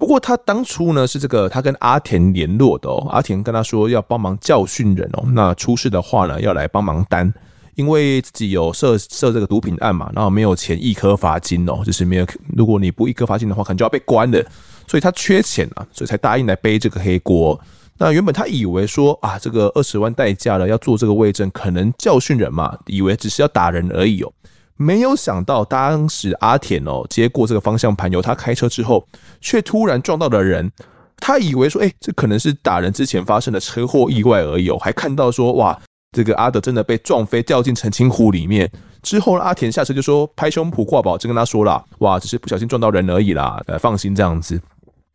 [0.00, 7.32] 不过他当初呢是这个他跟阿田联络的哦，阿田跟他说要帮忙教训人哦，那出事的话呢要来帮忙担。
[7.76, 14.42] 因为自己有涉涉这个毒品案嘛，然后没有钱易科罚金哦，就是没有，如果你不易科罚金的话，可能就要被关了，
[14.86, 17.58] 所以他缺钱啊，所以才答应来背这个黑锅。
[17.96, 24.32] 那原本他以为说啊，这个二十万代价了，要做这个位证，可能教训人嘛，以为只是要打人而已哦，
[24.80, 29.06] 没有想到当时阿田哦接过这个方向盘，由他开车之后，
[29.38, 30.72] 却突然撞到了人，
[31.18, 35.78] 他以为说，哎，这可能是打人之前发生的车祸意外而已哦，还看到说哇。
[36.12, 38.68] 这个阿德真的被撞飞，掉进澄清湖里面
[39.00, 44.60] 之后，阿田下车就说拍胸脯挂保证跟他说了，哇，只是不小心撞到人而已啦，呃，放心这样子。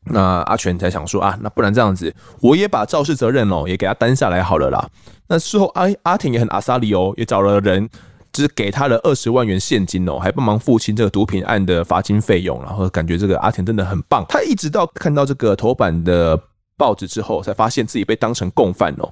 [0.06, 4.88] 那阿全才想说啊，那不然这样子，我也把肇事责任哦也给他担下来好了啦。
[5.28, 7.90] 那事后阿阿田也很阿萨里哦，也找了人，
[8.36, 14.26] 只给他了二十万元现金哦，还帮忙付清这个毒品案的罚金费用，然后感觉这个阿田真的很棒。
[14.28, 16.38] 他一直到看到这个头版的
[16.76, 19.10] 报纸之后，才发现自己被当成共犯哦。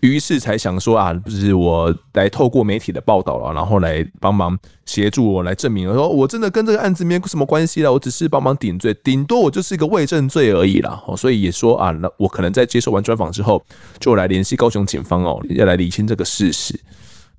[0.00, 11.00] 于是才想说啊，不是我来透过媒体的报道了，然后来帮忙协助我来证明，说我真的跟这个案子没有什么关系了，我只是帮忙顶罪，顶多我就是一个伪证罪而已啦。
[11.16, 13.64] 所以也说啊，那我可能在接受完专访之后，
[14.00, 16.78] 就来联系高雄警方哦，要来理清这个事实。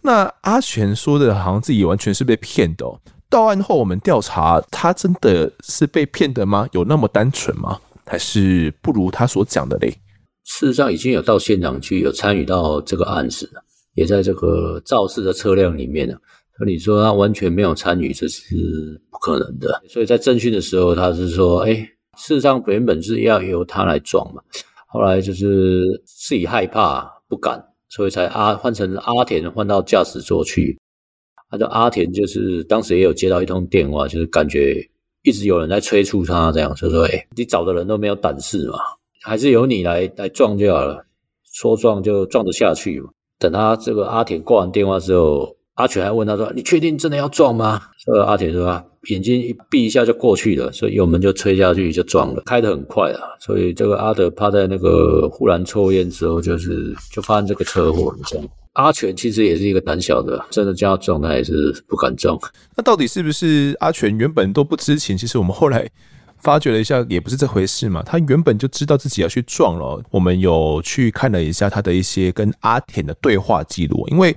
[0.01, 2.99] 那阿全说的好像自己完全是被骗的哦。
[3.29, 6.67] 到案后我们调查，他真的是被骗的吗？
[6.73, 7.79] 有那么单纯吗？
[8.05, 9.89] 还是不如他所讲的嘞？
[10.43, 16.17] 事实上，已经有到现场去，有参与到这个案子了，也在这个肇事的车辆里面了。
[16.59, 19.81] 那你说他完全没有参与，这是不可能的。
[19.87, 21.73] 所以在侦讯的时候，他是说：“哎，
[22.17, 24.41] 事实上原本是要由他来撞嘛，
[24.87, 30.79] 后来就是自己害怕不敢，所以才阿换成阿田换到驾驶座去。
[31.51, 34.83] 他的阿田就是当时也有接到一通电话，就是感觉
[35.21, 38.79] 一直有人在催促他，这样就说：哎，你找的人都没有胆识嘛。”
[39.23, 41.05] 还是由你来来撞就好了，
[41.53, 43.09] 说撞就撞得下去嘛。
[43.37, 53.19] 等他这个阿田挂完电话之后，阿全还问他说：“你确定真的要撞吗？”这个阿田说：“眼睛一闭一下就过去了。”所以油门就吹下去就撞了，开得很快啊。
[53.39, 58.47] 所以这个阿德趴在那个忽然抽烟之后，就是就发生这个车祸这样。
[58.73, 62.39] 阿全其实也是一个胆小的，真的叫撞他也是不敢撞。
[62.75, 65.17] 那到底是不是阿全原本都不知情？
[65.17, 65.89] 其实我们后来。
[66.43, 68.01] 发觉了一下，也不是这回事嘛。
[68.01, 70.03] 他原本就知道自己要去撞了。
[70.09, 74.07] 我们有去看了一下他的一些跟阿田的对话记录。
[74.07, 74.35] 因为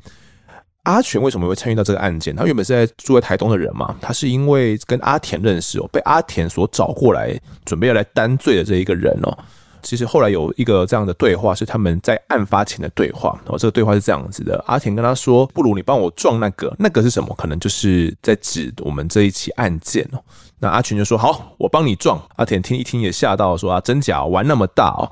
[0.85, 2.35] 阿全为什么会参与到这个案件？
[2.35, 3.95] 他原本是在住在台东的人嘛。
[4.01, 9.37] 他是因为跟阿田认识哦，被阿田所找过来，准备要来担罪的这一个人哦。
[9.83, 13.39] 其实后来有一个这样的对话，是他们在案发前的对话。
[13.47, 17.35] 哦，这个对话是这样子的：阿田跟他说，不如你帮我撞那个，那个是什么？
[17.37, 20.19] 可能就是在指我们这一起案件哦。
[20.59, 25.05] 那阿全就说：“好，我帮你撞。”阿田听一听也吓到，说：“啊，真假玩那么大哦？”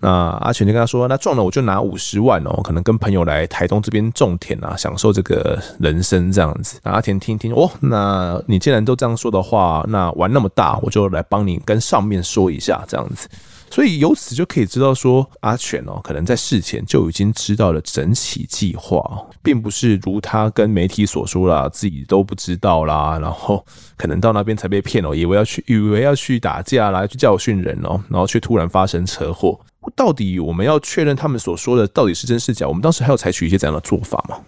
[0.00, 13.28] 那阿全就跟他说：“那撞了我就拿五十万哦，可能跟朋友来台东这边种田啊，享受这个人生这样子。”那阿田听听哦，那你既然都这样说的话，那玩那么大，我就来帮你跟上面说一下这样子。
[13.68, 19.02] 所以由此就可以知道说，阿全哦，可能在事前就已经知道了整起计划，
[19.42, 23.64] 并不是如他跟媒体所说啦，自己都不知道啦，然后
[23.96, 29.58] 可能到那边才被骗哦，以为要去，以为要去打架啦，去教训人哦，然后却突然发生车祸。
[29.94, 32.66] 到底我们要确认他们所说的到底是真是假？
[32.66, 34.42] 我们当时还要采取一些怎样的做法吗？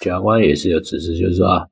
[0.00, 1.66] 检察官也是有指示，就是说啊，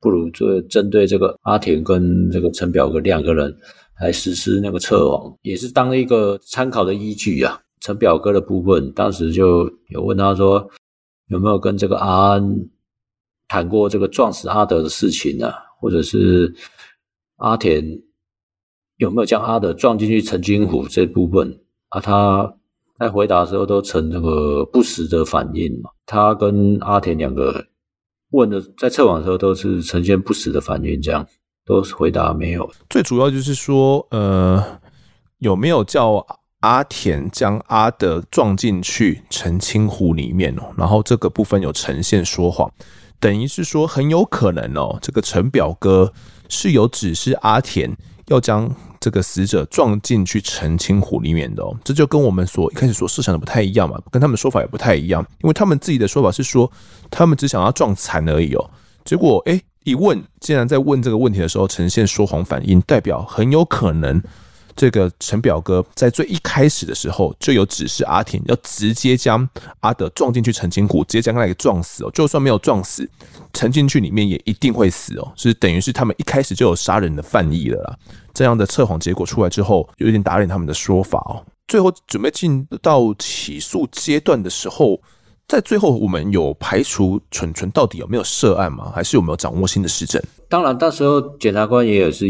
[0.00, 3.56] 不如就针对这个阿田跟这个陈表哥两个人。
[4.00, 7.60] 来实施那个测谎，也是当一个参考的依据啊。
[7.80, 10.68] 陈表哥的部分，当时就有问他说，
[11.28, 12.68] 有没有跟这个阿安
[13.46, 15.54] 谈过这个撞死阿德的事情啊？
[15.78, 16.52] 或者是
[17.36, 17.84] 阿田
[18.96, 21.56] 有没有将阿德撞进去陈金虎这部分
[21.92, 22.00] 啊？
[22.00, 22.54] 他
[22.98, 25.90] 在回答的时候都呈那个不实的反应嘛。
[26.06, 27.64] 他跟阿田两个
[28.30, 31.26] 问的在测谎的时候都是呈现不实的反应，这样
[31.66, 32.70] 都是回答没有。
[32.88, 34.64] 最主要就是说，呃，
[35.38, 36.24] 有没有叫
[36.60, 40.72] 阿田将阿德撞进去澄清湖里面哦？
[40.76, 42.72] 然后这个部分有呈现说谎，
[43.18, 46.12] 等于是说很有可能哦，这个陈表哥
[46.48, 47.96] 是有指示阿田
[48.28, 48.74] 要将。
[49.02, 56.70] 这个死者撞进去澄清湖里面的哦，这就跟我们所一开始所设想的不太一样嘛，跟他们说法也不太一样，因为他们自己的说法是说，
[57.10, 58.70] 他们只想要撞残而已哦。
[59.04, 64.22] 结果诶，一问，竟然在问这个问题的时候呈现说谎反应，代表很有可能
[64.74, 69.48] 这个陈表哥在最一开始的时候就有指示阿田要直接将
[69.80, 72.10] 阿德撞进去澄清湖，直接将他给撞死哦。
[72.12, 73.08] 就算没有撞死，
[73.52, 77.96] 沉进去里面也一定会死哦，是等于是他们一开始就有杀人的犯意了啦。
[78.34, 81.44] 这样的测谎结果出来之后，有点打脸他们的说法哦。
[81.68, 85.00] 最后准备进到起诉阶段的时候，
[85.46, 88.90] 在最后我们有排除纯纯到底有没有涉案吗？
[88.94, 90.22] 还是有没有掌握新的实证？
[90.48, 92.26] 当然，到时候检察官也有是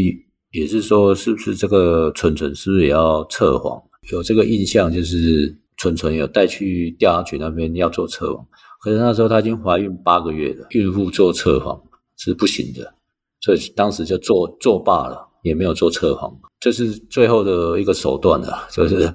[0.53, 3.79] 也是说，是不是这个纯纯是不是也要测谎？
[4.11, 8.47] 有这个印象，就是纯纯有带去调查局那边要做测谎，
[8.81, 11.79] 可是那时候她已经怀孕八个月了，孕妇做测谎
[12.17, 12.95] 是不行的，
[13.41, 15.29] 所以当时就作作罢了。
[15.43, 19.13] 也没有做测谎，这是最后的一个手段了，就是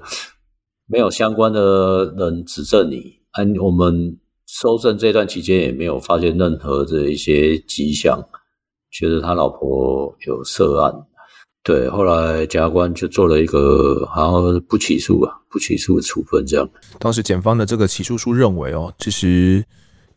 [0.85, 3.01] 没有相关的人指证你。
[3.31, 4.15] 按我们
[4.45, 8.23] 搜证这段期间也没有发现任何的一些迹象，
[8.91, 10.93] 觉得他老婆有涉案。
[11.63, 16.67] 对，后来检察官就做了一个好像不起诉啊，不起诉的处分这样。
[16.99, 19.63] 当时检方的这个起诉书认为哦，其实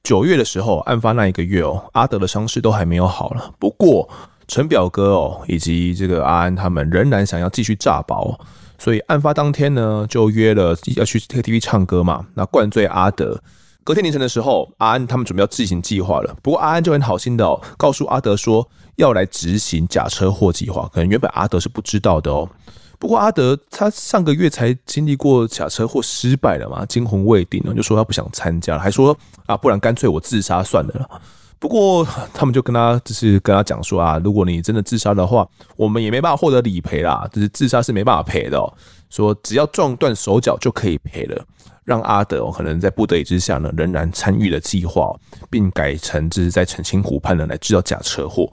[0.02, 4.08] 九月的时候，案发那一个月哦，阿德的伤势都还没有好了，不过。
[4.48, 8.38] 陈表哥哦，以及这个阿安他们仍然想要继续诈保，
[8.76, 12.26] 所以案发当天呢，就约了要去 KTV 唱歌嘛。
[12.34, 13.40] 那灌醉阿德，
[13.84, 16.36] 隔天凌晨的时候，阿安他们准备要自行计划了。
[16.42, 18.66] 不过阿安就很好心的哦，告诉阿德说
[18.96, 20.88] 要来执行假车祸计划。
[20.92, 22.48] 可能原本阿德是不知道的哦。
[22.98, 29.16] 不过阿德他上个月才经历过假车祸失败了嘛，惊魂未定呢，就说他不想参加了，还说
[29.46, 31.20] 啊，不然干脆我自杀算了。
[31.58, 35.44] 不过他们就跟他就是跟他讲说啊，如果你真的自杀的话，
[35.76, 38.72] 我们也没办法获得理赔啦，就是自杀是没办法赔的哦。
[39.12, 41.44] 说只要撞断手脚就可以赔了，
[41.84, 45.14] 让阿德可能在不得已之下呢，仍然参与了计划，
[45.50, 48.50] 并改成就是在澄清湖畔呢来制造假车祸。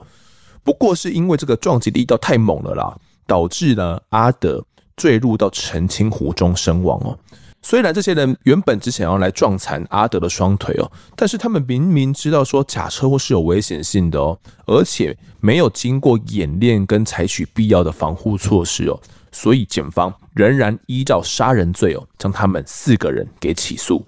[0.62, 2.94] 不过是因为这个撞击力道太猛了啦，
[3.26, 4.62] 导致呢阿德
[4.96, 7.18] 坠入到澄清湖中身亡哦。
[7.62, 19.00] 虽然这些人原本只想要来撞残阿德的双腿哦，但是他们明明知道说假车祸是有危险性的哦，而且没有经过演练跟采取必要的防护措施哦，
[19.32, 24.06] 所以检方仍然依照杀人罪哦，将他们四个人给起诉。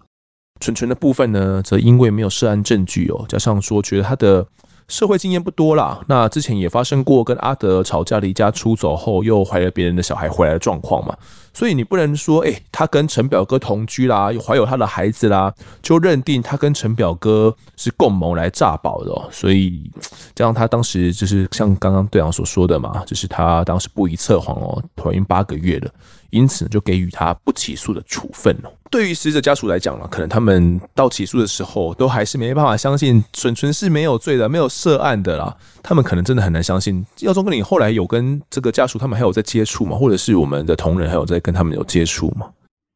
[0.61, 4.47] 纯纯的部分呢，则因为没有涉案证据哦，加上说觉得他的。
[4.89, 11.17] 社会经验不多啦，那之前也发生过跟阿德吵架离家出走后又怀了别人的小孩回来的状况嘛，
[11.55, 19.91] 所以你不能说，诶，他跟陈表哥同居啦，怀有他的孩子啦，就认定他跟陈表哥是共谋来诈保的喔，所以
[20.35, 25.91] 这样他当时就是像刚刚队长所说的嘛，就是他当时不宜测谎哦，怀孕八个月了。
[26.33, 28.71] 因此就给予他不起诉的处分哦。
[28.91, 35.57] 对于死者家属来讲呢，可能他们到起诉的时候，都还是没办法相信纯纯是没有罪的，没有涉案的啦。
[35.83, 37.03] 他们可能真的很难相信。
[37.21, 39.97] 耀宗哥，你后来有跟这个家属他们还有在接触吗？
[39.97, 42.49] 或者是我们的同仁还有在跟他们有接触吗？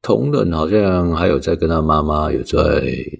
[0.02, 2.60] 同仁好像还有在跟他妈妈有在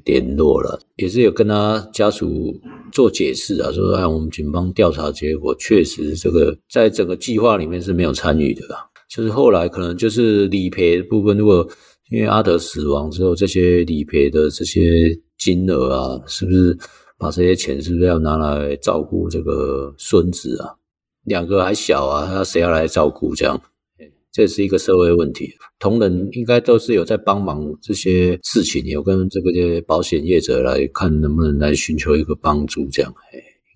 [0.04, 2.54] 联络了，也是有跟他家属
[2.92, 8.62] 做解释啊，说按我们警方调查结果，确实这个在整个计划里面是没有参与的。
[9.08, 11.66] 就是后来可能就是理赔的部分，如果
[12.10, 16.76] 因为阿德死亡之后，这些理赔的这些金额啊，是不是
[17.18, 20.70] 把这些钱是不是要拿来照顾这个孙子啊？
[21.24, 23.34] 两个还小啊，那谁要来照顾？
[23.34, 23.60] 这样，
[24.32, 25.52] 这是一个社会问题。
[25.78, 33.12] 同仁应该都是有在帮忙这些事情，有跟这个些保险业者来看能不能来寻求一个帮助，这样。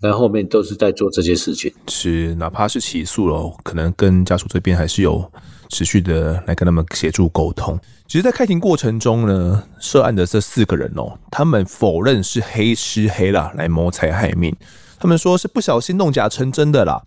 [0.00, 5.30] 但后面都是在做这些事情，是哪怕是起诉了，可能跟家属这边还是有
[5.68, 7.78] 持续的来跟他们协助沟通。
[8.06, 14.56] 其实，在开庭过程中呢，涉案的这四个人哦，他们否认是黑吃黑啦，来谋财害命。
[14.98, 17.02] 他们说是不小心弄假成真的啦。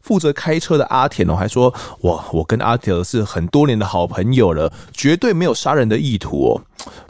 [0.00, 1.72] 负责开车的阿田哦，还说
[2.02, 6.62] 哇，我跟阿田是很多年的好朋友了，绝对没有杀人的意图哦。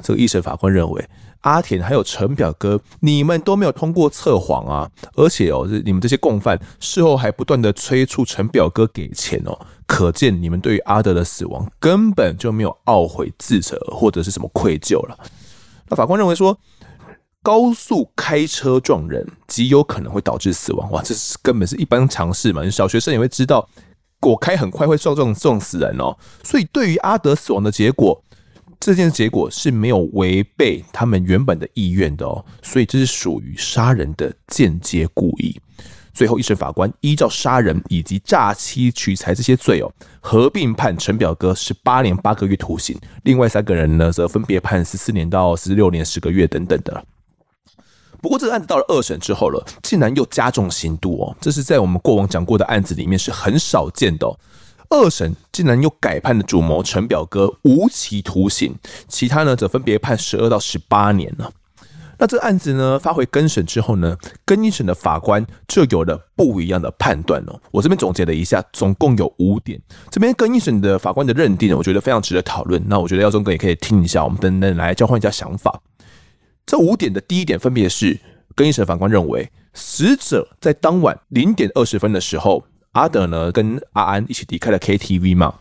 [0.03, 1.09] 这个一审法官认为。
[1.45, 4.91] 阿田还有陈表哥，你们都没有通过测谎啊！
[5.15, 15.19] 而且哦，你们这些共犯事后还不断的催促陈表哥给钱哦，可见你们对于阿德的死亡根本就没有懊悔自责或者是什么愧疚了。
[15.89, 16.59] 那法官认为说，
[17.43, 20.91] 高速开车撞人极有可能会导致死亡。
[20.93, 23.69] 哇，这是根本是一般常识嘛，小学生也会知道，
[24.23, 26.17] 我开很快会撞撞撞死人哦。
[26.43, 28.19] 所以对于阿德死亡的结果，
[28.85, 32.45] 这件结果是没有违背他们原本的意愿的哦。
[32.63, 35.59] 所以这是属于杀人的间接故意。
[36.13, 47.03] 最后一审法官依照杀人以及诈欺取财这些罪哦，合并判陈表哥十八年八个月徒刑，另外三个人呢则分别判十四年到十六年十个月等等的。
[48.21, 54.27] 不过这个案子到了二审之后了，竟然又加重刑度哦，这是在我们过往讲过的案子里面是很少见的。
[54.95, 58.73] 二审竟然又改判了主谋陈表哥无期徒刑，
[59.09, 61.51] 其他呢则分别判十二到十八年了。
[62.17, 67.61] 那这案子呢，发回更审之后呢，更一审的法官就有了不一样的判断了。
[67.73, 69.81] 我这边总结了一下，总共有五点。
[70.13, 72.81] 这边更一审的法官的认定，我觉得非常值得讨论。
[72.87, 75.83] 那我觉得耀宗哥也可以听一下，我们等等来交换一下想法。
[76.65, 78.21] 这五点的第一点分别是，
[78.55, 82.65] 更一审法官认为，死者在当晚零点二十分的时候，
[82.95, 85.55] 阿德呢跟阿安一起离开了 KTV 嘛。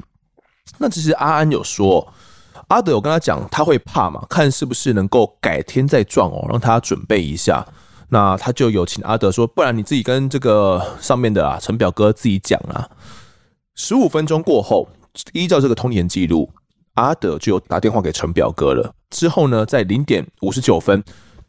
[0.80, 2.12] 那其实阿安有说。
[2.70, 7.64] 阿德，我跟他讲，他会怕嘛，看是不是能够改天再撞哦，让他准备一下。
[8.10, 12.90] 那他就有请阿德说，不然你自己跟这个上面的啊陈表哥自己讲啊。
[13.76, 14.88] 十五分钟过后，
[15.34, 16.50] 依照这个通联记录，
[16.94, 18.96] 阿德就打电话给陈表哥了。
[19.10, 21.04] 之后呢，在零点五十九分，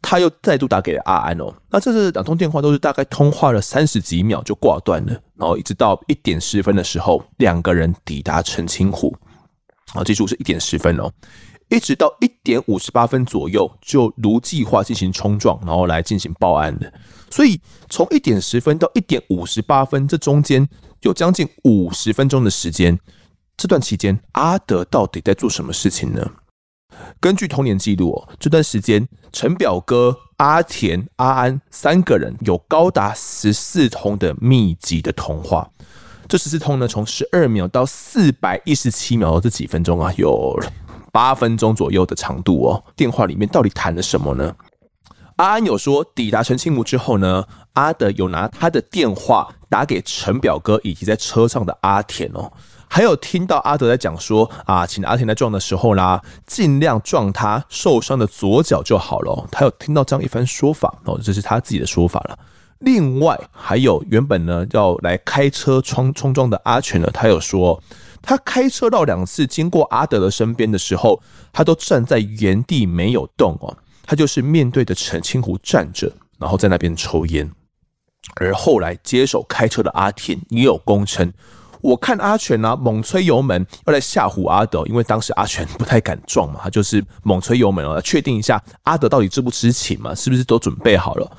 [0.07, 1.51] 他又再度打给了阿安哦。
[1.71, 9.11] 那这是两通电话都是大概通话了三十几秒就挂断了，然后一直到一点十分的时候，两个人抵达澄清湖。
[9.93, 11.11] 啊，记住是一点十分哦，
[11.69, 16.93] 一直到一点五十八分左右就如计划进行冲撞，然后来进行报案的。
[17.31, 20.67] 所以从一点十分到一点五十八分，这中间
[21.01, 22.99] 有将近五十分钟的时间。
[23.57, 26.29] 这段期间，阿德到底在做什么事情呢？
[27.19, 35.69] 根据童年记录，这段时间陈表哥、阿田、阿安三个人有高达十四通的密集的通话。
[36.27, 40.59] 这十四通呢，从十二秒到四百一十七秒，这几分钟啊，有
[41.11, 42.83] 八分钟左右的长度哦。
[42.95, 44.55] 电话里面到底谈了什么呢？
[45.35, 47.43] 阿安有说，抵达澄清湖之后呢，
[47.73, 52.51] 阿德有拿他的电话打给陈表哥以及在车上的阿田哦，
[52.87, 59.47] 还有听到阿德在讲说啊，请阿田在撞的时候啦，尽量撞他受伤的左脚就好了。
[59.51, 62.37] 他有听到这样一番说法哦，这是他自己的说法了。
[62.79, 67.81] 另外还有原本呢要来开车冲冲撞的阿全呢，他有说
[68.21, 71.21] 他开车到两次经过阿德的身边的时候，
[71.51, 77.49] 他都站在原地没有动哦，他就是面对着陈清湖站着，然后在那边抽烟。
[78.35, 81.31] 而后来接手开车的阿田也有供称，
[81.85, 91.31] 我看阿全呢、猛吹油门要来吓唬阿德，因为当时阿全不太敢撞嘛，他就是猛吹油门哦，确定一下阿德到底知不知情嘛，是不是都准备好了。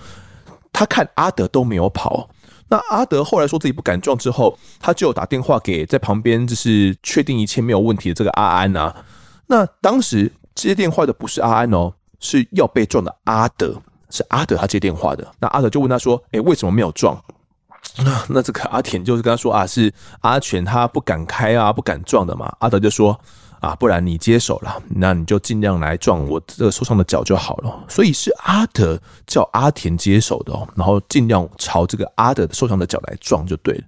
[0.72, 2.28] 他看阿德都没有跑，
[2.68, 8.94] 那阿德后来说自己不敢撞之后，他就打电话给在旁边，就是确定一切没有问题的这个阿安啊。
[9.49, 13.74] 那当时接电话的不是阿安哦，是要被撞的阿德，
[14.11, 15.26] 是阿德他接电话的。
[15.40, 17.20] 那阿德就问他说：“诶，为什么没有撞？”
[17.99, 22.55] 那 那这个阿田就是跟他说啊，是阿全他不敢开啊，不敢撞的嘛。
[22.61, 23.18] 阿德就说。
[23.59, 27.84] 啊，不然你接手了，那你就尽量来撞我这个受伤的脚就好了。
[27.89, 33.84] 所以是阿德叫阿田接手的哦，然后尽量朝这个阿德受伤的脚来撞就对了。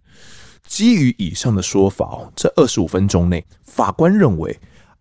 [0.66, 4.58] 基于以上的说法哦，这二十五分钟内，法官认为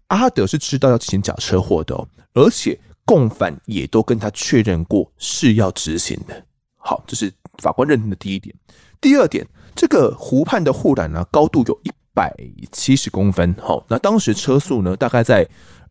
[0.08, 6.44] 阿德是知道要进行假车祸的哦，而且共犯也都跟他确认过是要执行的。
[6.76, 8.54] 好，这是法官认定的第一点。
[9.02, 11.92] 第二点，这个湖畔的护栏呢，高度有一。
[12.18, 12.36] 百
[12.72, 15.48] 七十公分，好，那当时车速呢，大概在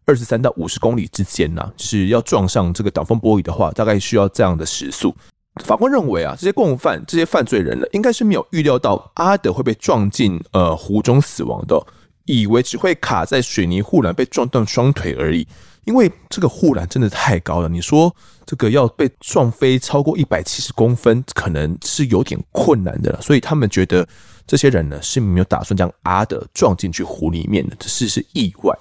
[0.07, 5.15] 二十三到五十公里之间呢，是要撞上这个挡风玻璃的话，大概需要这样的时速。
[5.63, 11.81] 法官认为啊，这些共犯、这些犯罪人呢，应该是没有预料到阿德会被撞进呃湖中死亡的，
[12.25, 15.47] 以为只会卡在水泥护栏被撞断双腿而已。
[15.87, 18.15] 因为这个护栏真的太高了，你说
[18.45, 23.21] 这个要被撞飞超过一百七十公分，可能是有点困难的了。
[23.23, 24.07] 所以他们觉得。
[24.49, 28.73] 这些人呢是没有打算将阿德撞进去湖里面的，只是是意外。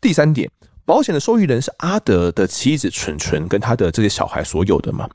[0.00, 0.48] 第三点，
[0.84, 5.10] 保险的受益人是阿德的妻子纯纯跟他的这些小孩所有的嘛。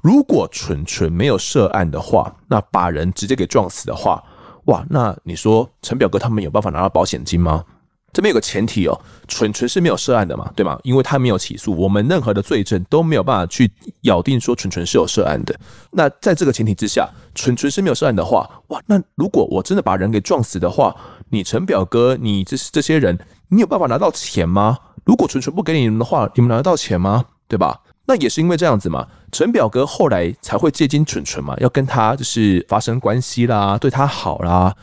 [0.00, 4.22] 如果纯纯没有涉案的话，那把人直接给撞死的话，
[4.66, 7.64] 哇，那你说陈表哥他们有办法拿到保险金吗？
[8.12, 10.78] 这边有个前提哦，纯纯是没有涉案的嘛，对吗？
[10.82, 13.70] 因为他没有起诉，我们任何的罪证都没有办法去
[14.02, 15.58] 咬定说纯纯是有涉案的。
[15.92, 20.94] 那在这个前提之下，纯纯是没有涉案的话，哇，那如果我真的把人给撞死的话，
[21.30, 24.78] 你陈表哥，你这这些人，你有办法拿到钱吗？
[25.04, 27.24] 如果纯纯不给你们的话，你们拿得到钱吗？
[27.48, 27.80] 对吧？
[28.04, 34.74] 那也是因为这样子嘛，陈表哥后来才会接近纯纯嘛，要跟他就是发生关系啦，对他好啦，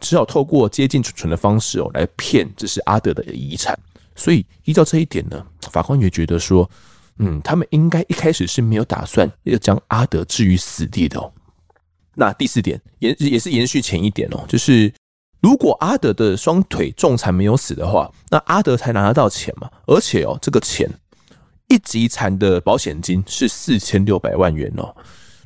[0.00, 3.78] 只好透过接近储存的方式哦来骗这是阿德的遗产。
[4.14, 6.68] 所以依照这一点呢，法官也觉得说，
[7.18, 11.32] 嗯，他们应该一开始是没有打算要将阿德置于死地的哦。
[12.14, 14.92] 那第四点延也是延续前一点哦，就是
[15.40, 19.70] 如果阿德的双腿重残没有死的话，那阿德才拿得到钱嘛。
[19.86, 20.90] 而且哦，这个钱
[21.68, 24.92] 一级残的保险金是四千六百万元哦。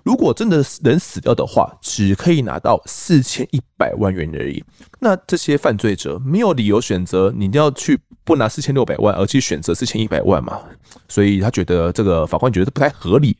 [0.02, 4.62] 如果真的人死掉的话，只可以拿到四千一百万元而已。
[5.00, 10.60] 那这些犯罪者没有理由选择你一定要去不拿四千六百万，而去选择四千一百万嘛。
[11.08, 13.36] 所以他觉得这个法官觉得不太合理。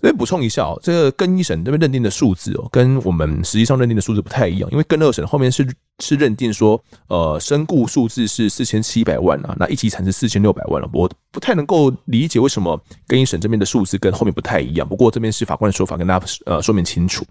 [0.00, 4.70] 再补充一下哦，这个更一审这边认定的数字哦，跟我们实际上认定的数字不太一样。
[4.70, 5.66] 因为跟二审后面是
[5.98, 10.88] 是认定说，呃，身故数字是四千七百万啊，那一级产是四千六百万了。
[10.92, 14.88] 我不太能够理解为什么更一审这边的数字跟后面不太一样。
[14.88, 17.24] 不过这边是法官的说法，跟大家呃说明清楚。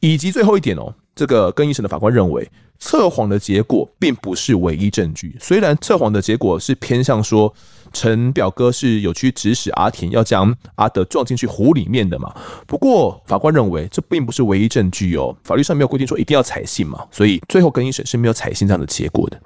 [0.00, 2.48] 以及最后一点哦，这个更一审的法官认为。
[2.80, 5.36] 测谎的结果并不是唯一证据。
[5.40, 7.54] 虽然测谎的结果是偏向说
[7.94, 12.34] 陈表哥是有去指使阿田要将阿德撞进去湖里面的嘛，
[12.66, 15.34] 不过法官认为这并不是唯一证据哦。
[15.44, 19.40] 法律上没有规定说一定要采信嘛，所以最后更一审是没有采信这样的结果的。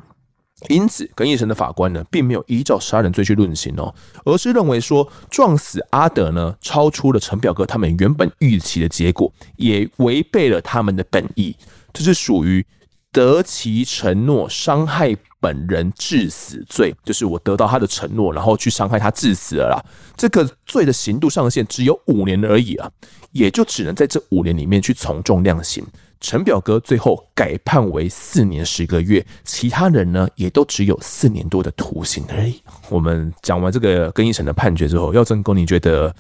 [0.69, 3.95] 因此，更一审的法官呢，并没有依照杀人罪去论刑哦，
[4.25, 11.55] 而是认为说撞死阿德呢，超出了陈表哥他们原本预期的结果，也违背了他们的本意，
[11.93, 12.67] 这是属于。
[13.11, 19.79] 得其承诺伤害本人致死罪，就是我得到他的承诺，然后去伤害他致死了啦。
[20.17, 22.91] 这个罪的刑度上限只有五年而已啊，
[23.33, 25.85] 也就只能在这五年里面去从重量刑。
[26.21, 32.61] 陈表哥最后改判为四年十个月，其他人呢也都只有四年多的徒刑而已。
[32.89, 36.15] 我们讲完这个更一审的判决之后，耀正公，你觉得，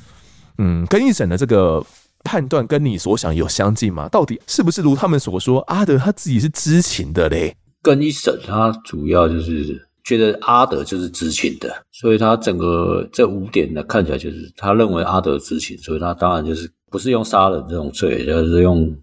[0.58, 1.84] 嗯，更一审的这个？
[2.24, 4.08] 判断跟你所想有相近吗？
[4.08, 7.56] 到底是不是如他们所说，阿德他自己是知情的嘞？
[7.80, 18.94] 更一审他主要就是觉得阿德就是知情的，所以他整个这五点呢，看起来就是他认为阿德知情，所以他当然就是不是用杀人这种罪，就是用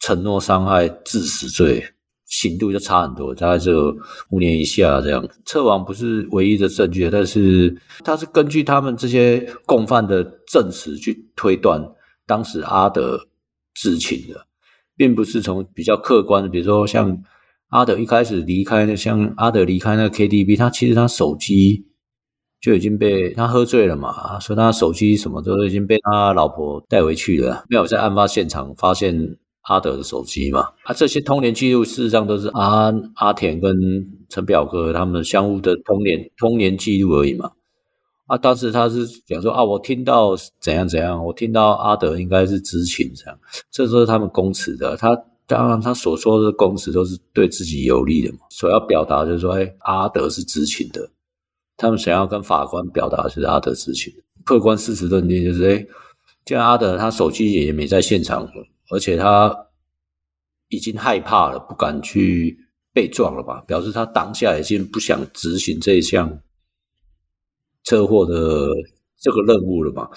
[0.00, 1.82] 承诺伤害致死罪，
[2.26, 3.96] 刑度就差很多，大概只有
[4.30, 5.26] 五年以下这样。
[5.44, 7.74] 测谎不是唯一的证据，但是
[8.04, 11.80] 他是根据他们这些共犯的证词去推断。
[12.32, 13.28] 当时阿德
[13.74, 14.46] 知情的，
[14.96, 17.22] 并不是从比较客观的，比如说像
[17.68, 21.84] 阿德一开始离开那，像阿德离开那个 KTV，他其实他手机
[22.58, 29.36] 就已经被他喝醉了嘛，所以他手机什么都已经被他老婆带回去了，没有在案发现场发现
[29.68, 30.60] 阿德的手机嘛。
[30.84, 33.76] 啊，这些通联记录事实上都是阿阿田跟
[34.30, 37.50] 陈表哥他们相互的通联通联记录而已嘛。
[38.32, 43.38] 啊，当时他是讲说啊，我听到怎样怎样，我听到阿德应该是知情这样，
[43.70, 44.96] 这都是他们供词的。
[44.96, 45.14] 他
[45.46, 51.06] 当然他所说的供词都是对自己有利的嘛，所要表达就是说，哎，阿德是知情的。
[51.76, 54.10] 他们想要跟法官表达是阿德知情。
[54.44, 55.86] 客观事实认定就是，哎，
[56.46, 58.48] 既然阿德他手机也没在现场，
[58.90, 59.54] 而且他
[60.70, 62.56] 已经害怕了，不敢去
[62.94, 66.40] 被撞了吧，表示他当下已经不想执行这一项。
[67.84, 68.68] 车祸的
[69.20, 70.08] 这个任务了嘛？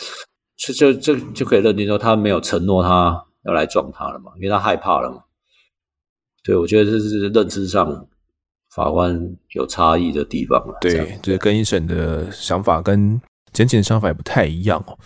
[0.58, 5.22] 这就这就可以认定说他没有承诺他要来撞他了嘛，因为他害怕了嘛。
[6.44, 8.08] 对，我觉得这是认知上
[8.74, 9.20] 法官
[9.54, 10.78] 有差异的地方了。
[10.80, 13.20] 对，这个更一审的想法跟
[13.52, 14.98] 检警的想法也不太一样哦。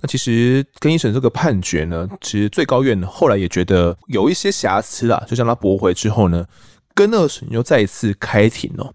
[0.00, 6.44] 那其实跟一审这个判决呢，其实最高院后来也觉得有一些瑕疵啦，就将他驳回之后呢，
[6.96, 8.92] 跟二审又再一次开庭哦。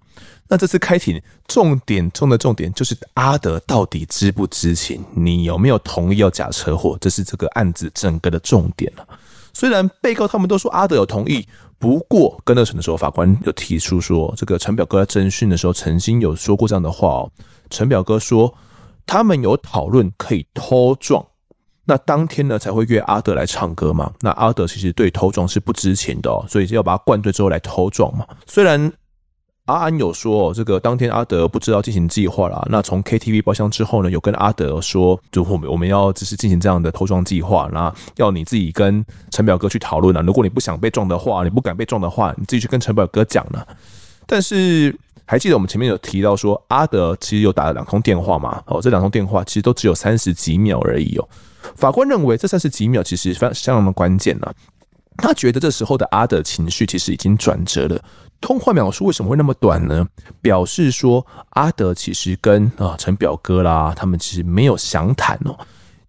[0.49, 5.01] 那这次开庭重点中的重点就是阿德到底知不知情？
[5.13, 6.97] 你有没有同意要假车祸？
[6.99, 9.07] 这是这个案子整个的重点了。
[9.53, 11.47] 虽然被告他们都说阿德有同意，
[11.79, 17.31] 不过跟二审的时候，法官有提出说，这个陈表哥在侦讯的时候曾经有说过这样的话哦。
[17.69, 18.53] 陈表哥说
[19.05, 21.25] 他们有讨论可以偷撞，
[21.85, 24.11] 那当天呢才会约阿德来唱歌嘛。
[24.21, 28.25] 那阿德其实对偷撞是不知情的哦，所以就要把他灌醉之后来偷撞嘛。
[28.47, 28.91] 虽然。
[29.65, 32.65] 阿安有说，这个当天阿德不知道进行计划啦。
[32.69, 40.21] 那从 KTV 包厢之后呢，有跟阿德说，就我们我们要只是进行这样的偷撞计划，那要你自己跟陈表哥去讨论了。
[40.23, 43.65] 如果你不想被撞的话，你不敢被撞的话，你自己去跟陈表哥讲呢。
[44.25, 44.93] 但是
[45.25, 48.61] 还记得我们前面有提到说，阿德其实有打了两通电话嘛？
[48.65, 51.29] 哦，这两通电话其实都只有三十几秒而已哦。
[51.75, 54.51] 法官认为这三十几秒其实非常相当的关键呢。
[55.17, 58.01] 他觉得这时候的阿德情绪其实已经转折了。
[58.39, 60.07] 通话描述为什么会那么短呢？
[60.41, 65.55] 表示说阿德其实跟啊陈表哥啦，他们其实没有详谈哦。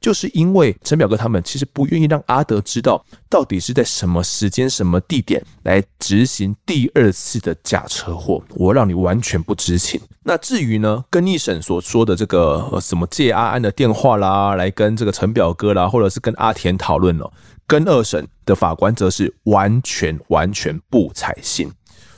[0.02, 10.00] 就是因为陈表哥他们其实不愿意让阿德知道到底是在什么时间、什么地点来执行第二次的假车祸，我让你完全不知情。
[10.24, 17.32] 那至于呢，跟一审所说的这个什么借阿安的电话啦，来跟这个陈表哥啦，或者是跟阿田讨论了，
[17.66, 21.70] 跟二审的法官则是完全完全不采信。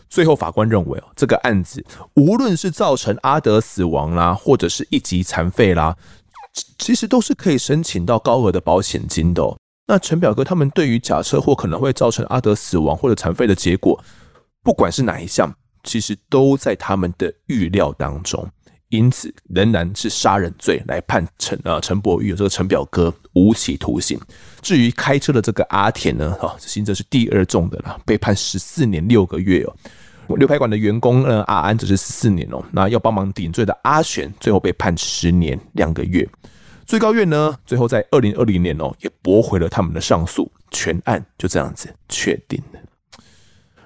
[0.09, 5.97] 最后法官认为哦，这个案子无论是造成阿德死亡啦，或者是一级残废啦。
[6.79, 9.57] 其实都是可以申请到高额的保险金的哦。
[9.87, 14.03] 那陈表哥他们对于假车祸可能会造成阿德死亡或者残废的结果，
[14.63, 18.49] 不管是哪一项，其实都在他们的预料当中，
[18.89, 24.19] 因此仍然是杀人罪来判陈呃陈柏宇有这个陈表哥无期徒刑。
[24.63, 29.77] 至于开车的这个阿田呢，哈，刑责是第二重的啦，被判十四年六个月哦。
[30.29, 32.63] 六拍馆的员工呢，阿安则是四年哦。
[32.73, 36.29] 那要帮忙顶罪的阿璇，最后被判十年两个月。
[36.87, 42.81] 最高院呢，最后在二零二零年哦，也驳回了他们的上诉，全案就这样子确定了。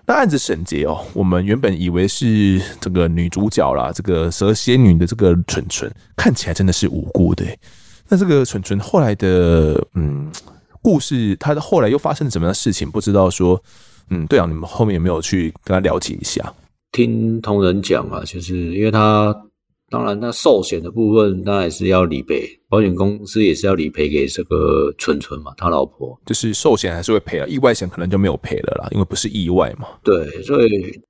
[0.07, 7.45] 那案子审结哦，我们原本以为是这个女主角啦，这个蛇蝎女的这个蠢蠢，看起来真的是无辜的。
[8.09, 10.33] 那这个蠢蠢后来的嗯
[10.81, 12.91] 故事，她的后来又发生了什么样的事情？
[12.91, 13.63] 不知道说。
[14.11, 16.55] 嗯，对啊，你们后面有没有去跟他了解一下？
[16.91, 19.35] 听同仁讲啊，就是因为他，
[19.91, 26.19] 当然他寿险的部分他也是要理赔，保险公司也是要理赔给这个纯纯嘛，他老婆。
[26.25, 29.87] 就是寿险还是会赔啊，意外险可能就没有赔了啦，因为不是意外嘛。
[30.03, 30.69] 对，所以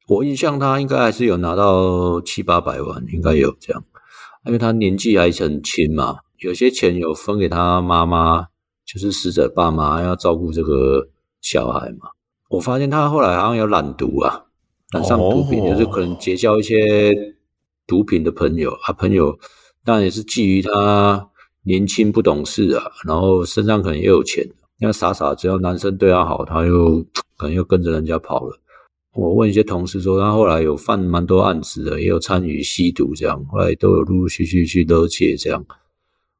[0.08, 3.84] 我印象他应该还是有拿到七八百万，应该有这样，
[4.46, 8.46] 因为他年纪还很轻嘛，有些钱有分给他妈妈，
[8.84, 11.08] 就是死者爸妈要照顾这个
[11.40, 12.10] 小孩嘛。
[12.48, 14.46] 我发现他后来好像有染毒啊，
[14.92, 17.34] 染上毒品，就是可能结交一些
[17.86, 18.92] 毒品的朋友啊。
[18.94, 19.38] 朋友
[19.84, 21.28] 当然也是基于他
[21.64, 24.46] 年轻不懂事啊，然后身上可能也有钱，
[24.80, 27.04] 那傻傻只要男生对他好，他又
[27.36, 28.58] 可能又跟着人家跑了。
[29.14, 35.64] 我问一些同事说，他后来有犯蛮多案子的，也有参与吸毒这样，后来都有陆陆续续去勒戒这样。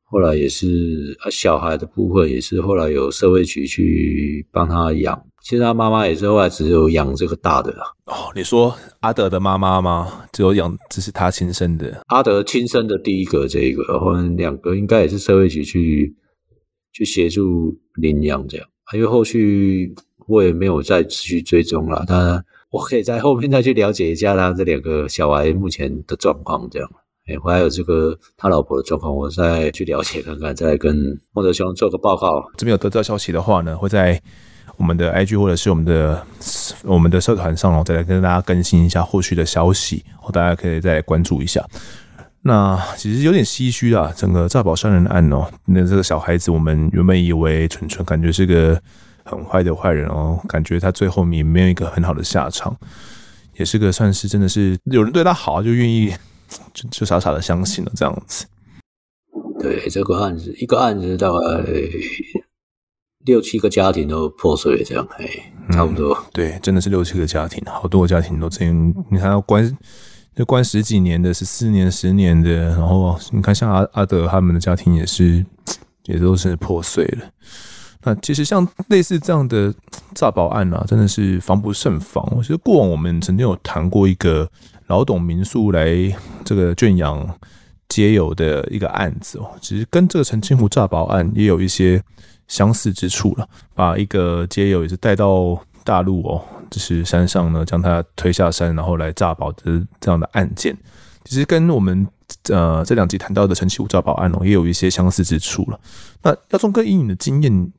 [0.04, 5.22] 后来也是啊，小孩的部分也是后来有社会局去帮他养。
[5.42, 7.84] 其实他妈妈也是后来只有养这个大的啦。
[8.06, 10.24] 哦，你说阿德的妈妈吗？
[10.32, 12.02] 只有养，这是他亲生的。
[12.08, 16.14] 阿德亲生的第一个这个，后面两个应该也是社会局去
[16.92, 18.66] 去协助领养这样。
[18.94, 19.94] 因为后续
[20.26, 26.90] 我也没有再继续追踪了，但我可以在后面再去了解一下他这两个小孩目前的状况这样。
[27.26, 32.42] 哎，还有这个他老婆的状况，我再去了解看看，再跟莫德兄做个报告。
[32.56, 34.20] 这边有得到消息的话呢，会在
[34.78, 36.26] 我们的 IG 或者是我们的
[36.84, 40.02] 我们的社团上哦，再来跟大家更新一下后续的消息，
[40.32, 41.62] 大家可以再来关注一下。
[42.40, 48.80] 那其实有点唏嘘啊，整个诈保杀人案哦，那这个小孩子，我们原本以为纯纯感觉是个
[49.24, 52.74] 很坏的坏人哦，感觉他最后也没有一个很好的下场，
[53.58, 56.14] 也是个算是真的是有人对他好就愿意。
[56.72, 58.46] 就就傻傻的相信了这样子，
[59.60, 61.62] 对这个案子，一个案子大概
[63.28, 65.28] 六七个家庭都破碎了，这样哎，
[65.70, 66.24] 差不多、嗯。
[66.32, 68.94] 对，真的是六七个家庭，好多个家庭都这样。
[69.08, 69.78] 你看要关，
[70.34, 75.44] 就关十几年的，十四年、十年的，然后你看像阿阿德他们的家庭也是，
[76.06, 77.30] 也都是破碎了。
[78.02, 79.72] 那其实像类似这样的
[80.14, 82.26] 诈保案啊，真的是防不胜防。
[82.36, 84.50] 我觉得过往我们曾经有谈过一个。
[84.88, 85.86] 老董民宿来
[86.46, 87.38] 这个圈养
[87.90, 92.02] 街友的一个案子哦，其实跟这个澄清湖诈保案也有一些
[92.48, 93.48] 相似之处了。
[93.74, 100.76] 把一个街友也是带到大陆哦，就是山上呢，将他推下山，然后来诈保的这样的案件，
[101.24, 102.06] 其实跟我们
[102.50, 105.80] 呃这两集谈到的澄清湖诈保案哦，也有一些相似之处了。
[106.22, 107.72] 那耀宗哥以你的经验，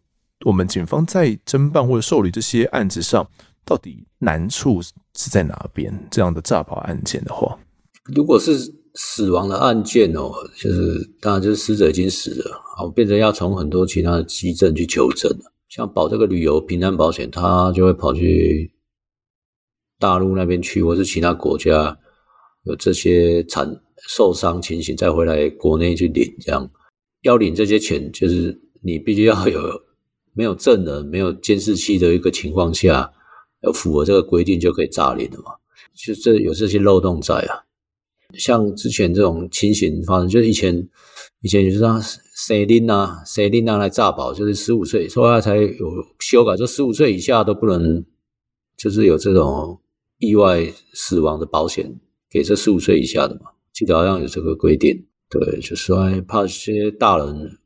[0.45, 3.27] 我们警方在侦办或者受理这些案子上，
[3.65, 5.93] 到底难处是在哪边？
[6.09, 7.57] 这样的诈保案件的话，
[8.05, 15.51] 如果是死亡的案件哦，就是当然就是死者已经死了，好，变成要从很多其他的迹证去求证了。
[15.69, 18.71] 像保这个旅游平安保险，他就会跑去
[19.99, 21.97] 大陆那边去，或是其他国家
[22.63, 23.69] 有这些惨
[24.07, 26.25] 受伤情形，再回来国内去领。
[26.41, 26.69] 这样
[27.21, 29.61] 要领这些钱，就是你必须要有
[30.33, 33.11] 没有证人、没有监视器的一个情况下。
[33.61, 35.51] 要符合这个规定就可以诈领的嘛？
[35.93, 37.59] 就这有这些漏洞在啊。
[38.37, 40.87] 像之前这种情形发生，就是以前
[41.41, 42.01] 以前就是让
[42.35, 45.73] 谁领啊谁领啊来诈保，就是十五岁，后来才有
[46.19, 48.05] 修改，说十五岁以下都不能，
[48.77, 49.79] 就是有这种
[50.19, 51.91] 意外死亡的保险
[52.29, 55.05] 给这十五岁以下的嘛，记得好像有这个规定。
[55.29, 57.59] 对，就是说怕这些大人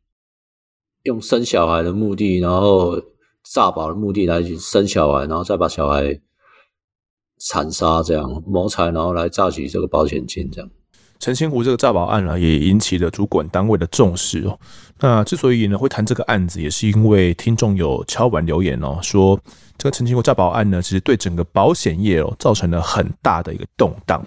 [1.04, 3.02] 用生小孩的目的，然后
[3.44, 6.20] 诈保的目的来生小孩，然后再把小孩
[7.46, 10.70] 残杀，这样谋财，然后来诈取这个保险金，这样。
[11.20, 14.60] 陈清湖这个诈保案呢，也引起了主管单位的重视哦。
[15.00, 19.40] 那之所以呢会谈这个案子，也是因为听众有敲板留言哦，说
[19.78, 24.26] 这个陈清湖诈保案呢，其实对整个保险业哦造成了很大的一个动荡。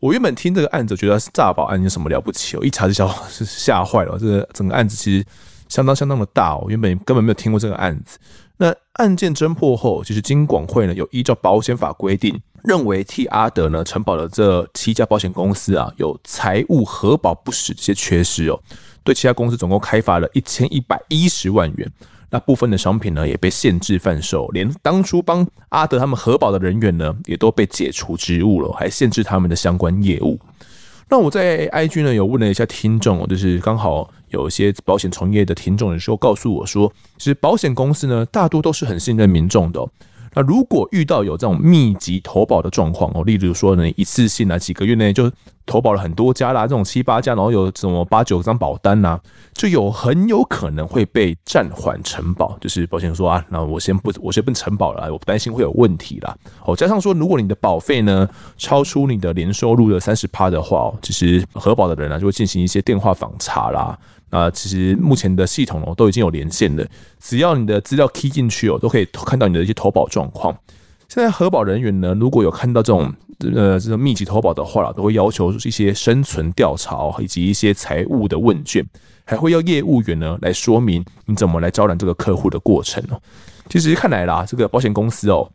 [0.00, 4.18] 我原本听这个案子，觉得是诈保案有什么了不起哦，一查就吓是吓坏了。
[4.18, 5.24] 这个整个案子其实
[5.72, 8.18] 相当相当的大哦，原本根本没有听过这个案子。
[8.58, 12.38] 那案件侦破后，其实金管会呢有依照保险法规定。
[12.62, 18.60] 认为替阿德呢承保的这七家保险公司啊有财务核保不实这些缺失哦，
[19.02, 21.90] 对其他公司总共开罚了一千一百一十万元。
[22.30, 30.38] 那部分的商品呢也被限制贩售，连当初帮阿德他们核保的人员呢也都被解除职务了，还限制他们的相关业务。
[31.08, 39.86] 那我在 IG 呢有问了一下听众，就是刚好有一些保险从业的听众的时候告诉我说，其实保险公司呢大多都是很信任民众的。
[40.34, 45.30] 那如果遇到有这种密集投保的状况哦，例如说呢，一次性啊，几个月内就
[45.66, 49.20] 投保了很多家啦，这种七八家，然后有什么八九张保单呐，
[49.52, 56.34] 就有很有可能会被暂缓承保，就是保险说啊，那我先不，我先不承保了，我不担心会有问题啦。
[56.64, 58.26] 哦，加上说，如果你的保费呢
[58.56, 63.98] 超出你的年收入的三十趴的话，其实核保的人呢就会进行一些电话访查啦。
[64.32, 66.84] 啊，其实目前的系统哦都已经有连线了，
[67.20, 70.56] 只要你的资料 key 进去哦，都可以看到你的一些投保状况。
[71.06, 73.12] 现在核保人员呢，如果有看到这种
[73.54, 78.82] 呃这种密集投保的话，都会要求一些生存调查以及一些财务的问卷，
[79.26, 83.20] 还会要业务员呢来说明你怎么来招揽这个客户的过程哦。
[83.68, 85.50] 其实看来啦，这个保险公司哦。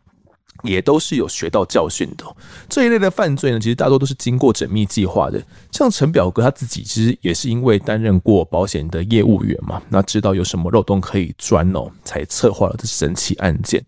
[0.64, 2.26] 也都是有学到教训的。
[2.70, 5.42] 这一类的犯罪呢，其实大多都是经过缜密计划的。
[5.72, 13.84] 像陈表哥他自己，其实也是因为担任过保险的业务员嘛，那知道有什么漏洞可以钻哦，才策划了这神奇案件。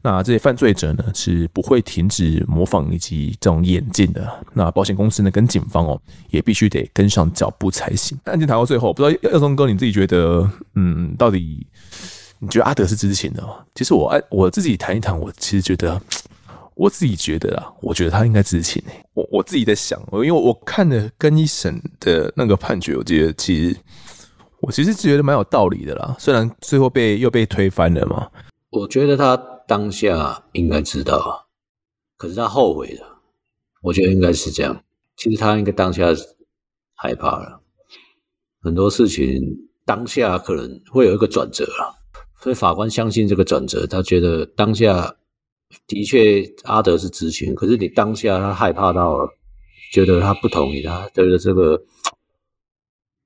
[0.00, 4.32] 那这些犯罪者呢，是不会停止模仿以及这种演进的。
[4.54, 6.00] 那保险公司呢，跟警方哦，
[6.30, 8.16] 也必须得跟上脚步才行。
[8.24, 11.66] 案件谈到最后，不知道耀松哥你自己觉得，嗯，到底？
[12.40, 13.64] 你觉得阿德是知情的吗？
[13.74, 16.00] 其实我爱我自己谈一谈，我其实觉得，
[16.74, 18.82] 我自己觉得啊，我觉得他应该知情。
[19.14, 23.76] 我我自己在想，因为我看了更一审的那个判决，我觉得其实
[24.60, 26.14] 我其实觉得蛮有道理的啦。
[26.18, 28.30] 虽然最后被又被推翻了嘛，
[28.70, 29.36] 我觉得他
[29.66, 31.48] 当下应该知道，
[32.16, 33.20] 可是他后悔了。
[33.82, 34.84] 我觉得应该是这样。
[35.16, 36.06] 其实他应该当下
[36.94, 37.60] 害怕了，
[38.62, 39.40] 很多事情
[39.84, 41.98] 当下可能会有一个转折啊。
[42.40, 45.14] 所以法官相信这个转折，他觉得当下
[45.86, 49.28] 的确阿德是知情，可是你当下他害怕到了，
[49.92, 51.82] 觉得他不同意他，觉得这个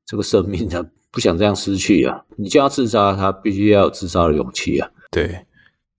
[0.06, 2.24] 这个生命他不想这样失去啊！
[2.36, 4.90] 你就要自杀，他必须要有自杀的勇气啊！
[5.10, 5.44] 对，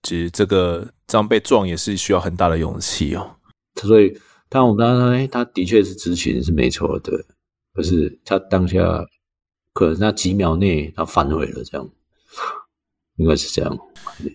[0.01, 3.35] 其实这个这样被撞也是需要很大的勇气哦。
[3.79, 4.11] 所以，
[4.49, 7.11] 但我们刚刚说，哎，他的确是知情是没错的，
[7.75, 9.05] 可是他当下
[9.73, 11.87] 可能那几秒内他反悔了，这样。
[13.17, 13.77] 应该是这样，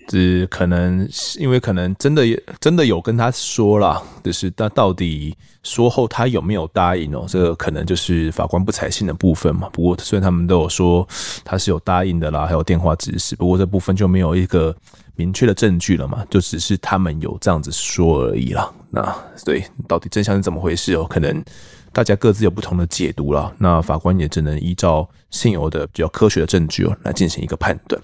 [0.06, 1.08] 只可能
[1.38, 2.24] 因为可能真的
[2.60, 7.26] 真的有跟他说了，就是他到底说后他有没有答应哦？
[7.28, 9.68] 这个可能就是法官不采信的部分嘛。
[9.72, 11.06] 不过虽然他们都有说
[11.44, 14.74] 他是有答应的啦，还有电话指示，不过这部分就没有一个
[15.16, 18.72] 明确的证据了嘛，就只是他们有这样子说而已啦。
[18.90, 19.12] 那
[19.44, 21.04] 对，到底真相是怎么回事哦？
[21.04, 21.44] 可能
[21.92, 23.52] 大家各自有不同的解读了。
[23.58, 28.00] 那法官也只能依照现有的比较科学的证据哦来进行一个判断。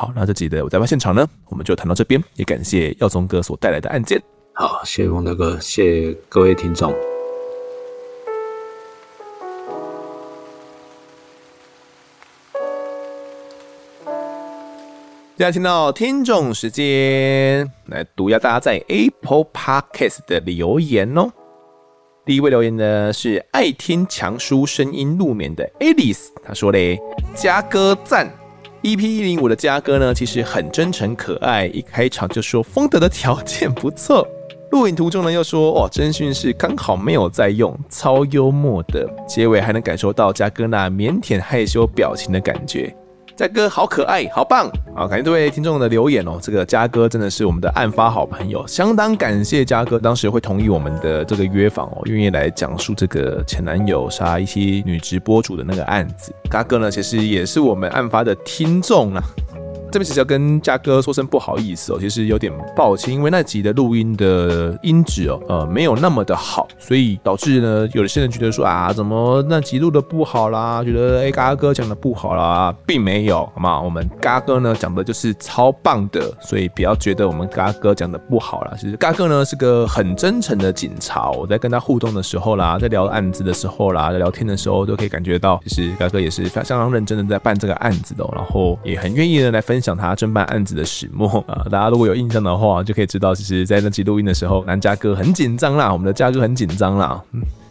[0.00, 4.18] 好，那这集的我在外现场呢，我们就谈到这边，也感谢耀宗哥所带来的案件。
[4.54, 6.90] 好，谢谢丰德哥，谢谢各位听众。
[15.36, 21.30] 接下来听到听众时间，来读一下大家在 Apple Podcast 的留言哦。
[22.24, 26.98] 第一位留言呢是爱听强叔声音入眠的 Alice，他说嘞
[27.36, 28.32] ：“嘉哥赞。”
[28.82, 34.26] EP 一零五的嘉哥呢，其实很真诚可爱，一开场就说丰德的条件不错，
[34.70, 42.96] 录影途中呢又说哦，真讯是刚好没有在用，超幽默的，结尾还能感受到嘉哥那腼腆害羞表情的感觉。
[43.40, 44.70] 嘉哥好可爱，好棒！
[44.94, 46.38] 好，感谢各位听众的留言哦。
[46.42, 56.34] 这个嘉哥真的是我们的案发好朋友，相当感谢嘉哥当时会同意我们的这个约访哦，愿意来讲述这个前男友杀一些女直播主的那个案子。
[56.50, 59.24] 嘉哥呢，其实也是我们案发的听众啊。
[59.90, 70.84] 这边其实要跟嘉哥说声不好意思哦，其实有点抱歉，因为那集的录音的音质哦，呃，没有那么的好，所以导致呢，有些人觉得说啊，怎么那集录的不好啦？
[70.84, 73.80] 觉得哎，嘎哥讲的不好啦，并没有，好吗？
[73.80, 78.74] 我们嘎哥呢讲的就是超棒的，所以不要觉得我们嘎哥讲的不好啦。
[78.80, 89.79] 其实嘎哥呢是个很真诚的警察，我在跟他互动的时候啦，在聊案子的时候啦，在聊天的时候都可以感觉到，其实嘎哥也是相当认真的在办这个案子的，然后也很愿意的来分。
[89.80, 97.22] 讲他侦办案子的始末 啊，大家如果有印象的话，就可以知道，其实，在那期录音的时候，南嘉哥很紧张啦，我们的嘉哥很紧张啦。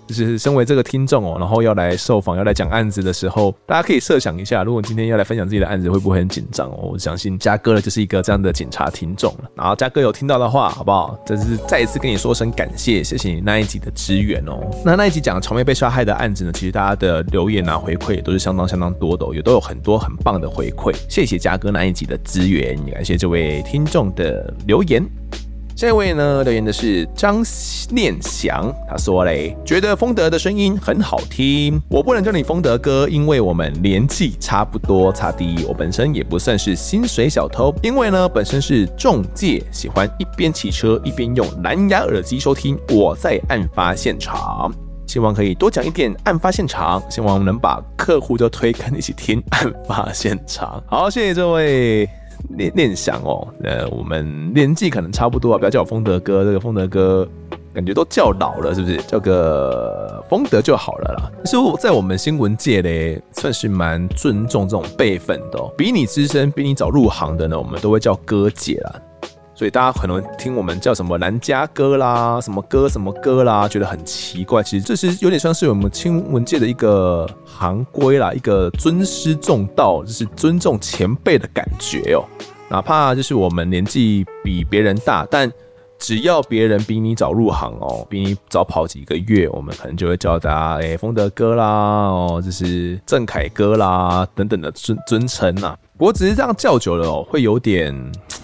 [0.10, 6.90] 就是身为这个听众哦，然后要来受访，要来讲案子的时候，大家可以设想一下，如果今天要来分享自己的案子，会不会很紧张哦？
[6.94, 9.52] 我相信嘉哥呢就是一个这样的警察听众了。
[9.54, 11.16] 然后嘉哥有听到的话，好不好？
[11.24, 14.60] 这是再一次跟你说声感谢，谢谢你那一集的支援哦。
[14.84, 20.92] 那那一集讲长妹被杀害的案子呢，其实大家的留言啊回馈也都是相当相当多的，也都有很多很棒的回馈。
[21.08, 25.08] 谢谢嘉哥那一集的支援，也感谢这位听众的留言。
[25.80, 27.42] 下一位呢，留言的是张
[27.90, 31.82] 念祥，他说嘞，觉得丰德的声音很好听。
[31.90, 35.10] 我不能叫你丰德哥，因为我们年纪差不多。
[35.14, 42.78] 差第一，我本身也不算是薪水小偷，因为呢，本身是中介，喜欢一边骑车一边用蓝牙耳机收听。
[42.90, 44.70] 我在案发现场，
[45.08, 50.84] 希望可以多讲一点案发现场，希望能把客户都推开一起听案发现场。
[50.88, 52.10] 好，谢谢这位。
[52.50, 57.28] 念念想哦，呃，我们年纪可能差不多啊，不要叫我丰德哥，这个丰德哥
[57.74, 58.98] 感觉都叫老了，是不是？
[59.04, 61.32] 叫个丰德就好了啦。
[61.46, 68.96] 其实，在我们新闻界嘞，算是蛮尊重这种辈分的哦，比你资深、比你早入行的呢，我们都会叫哥姐啦。
[69.60, 74.64] 所以大家可能听我们叫什么南加哥啦，什么哥什么哥啦，觉得很奇怪。
[74.64, 82.24] 其实这是有点像是我们清文界的一个行规啦，一个尊师重道，就是尊重前辈的感觉哦。
[82.70, 85.52] 哪怕就是我们年纪比别人大，但
[86.00, 91.66] 只要别人比你早入行哦，比你早跑几个月，我们可能就会叫大家哎，丰德哥啦，
[92.08, 95.78] 哦，就是郑凯哥啦等等的尊尊称呐。
[95.98, 97.94] 不过只是这样叫久了哦，会有点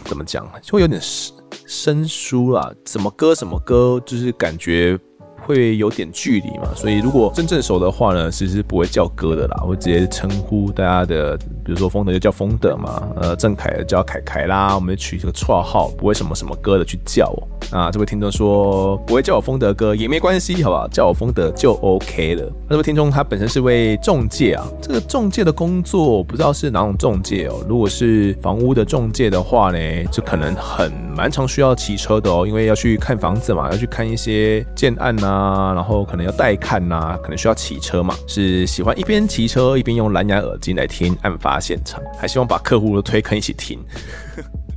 [0.04, 1.34] 怎么讲，就会有点生
[1.66, 2.72] 生疏啦。
[2.86, 5.00] 什么哥什么哥，就是感觉
[5.46, 6.70] 会有点距离嘛。
[6.76, 11.38] 所以如果真正熟的话呢，其实不会叫哥的啦，会直接称呼大家的。
[11.66, 17.48] 比如说丰德就叫丰德嘛，呃，郑凯叫凯凯啦，我们取这个绰号，不会什么什么哥的去叫我。
[17.76, 20.88] 啊，这位听众说不会叫我丰德哥也没关系，好不好？
[20.90, 22.44] 叫我丰德就 OK 了。
[22.70, 27.66] 那这位听众他本身是位中介啊，这个中介的工作不知道是哪种中介哦。
[27.68, 29.80] 如果是房屋的中介的话呢，
[30.12, 38.16] 就可能很蛮常需要骑车的哦，因为要去看房子嘛，要去看一些建案啊，啊然后可能要带看呐，可能需要骑车嘛。
[38.28, 43.80] 是喜欢一边骑车一边用蓝牙耳机来听案发现场，还希望把客户的推坑一起听。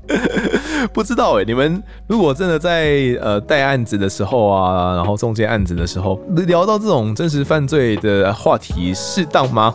[0.95, 9.75] 不知道哎、你们如果真的在呃带案子的时候啊，然后中介案子的时候聊到这种真实犯罪的话题，适当吗？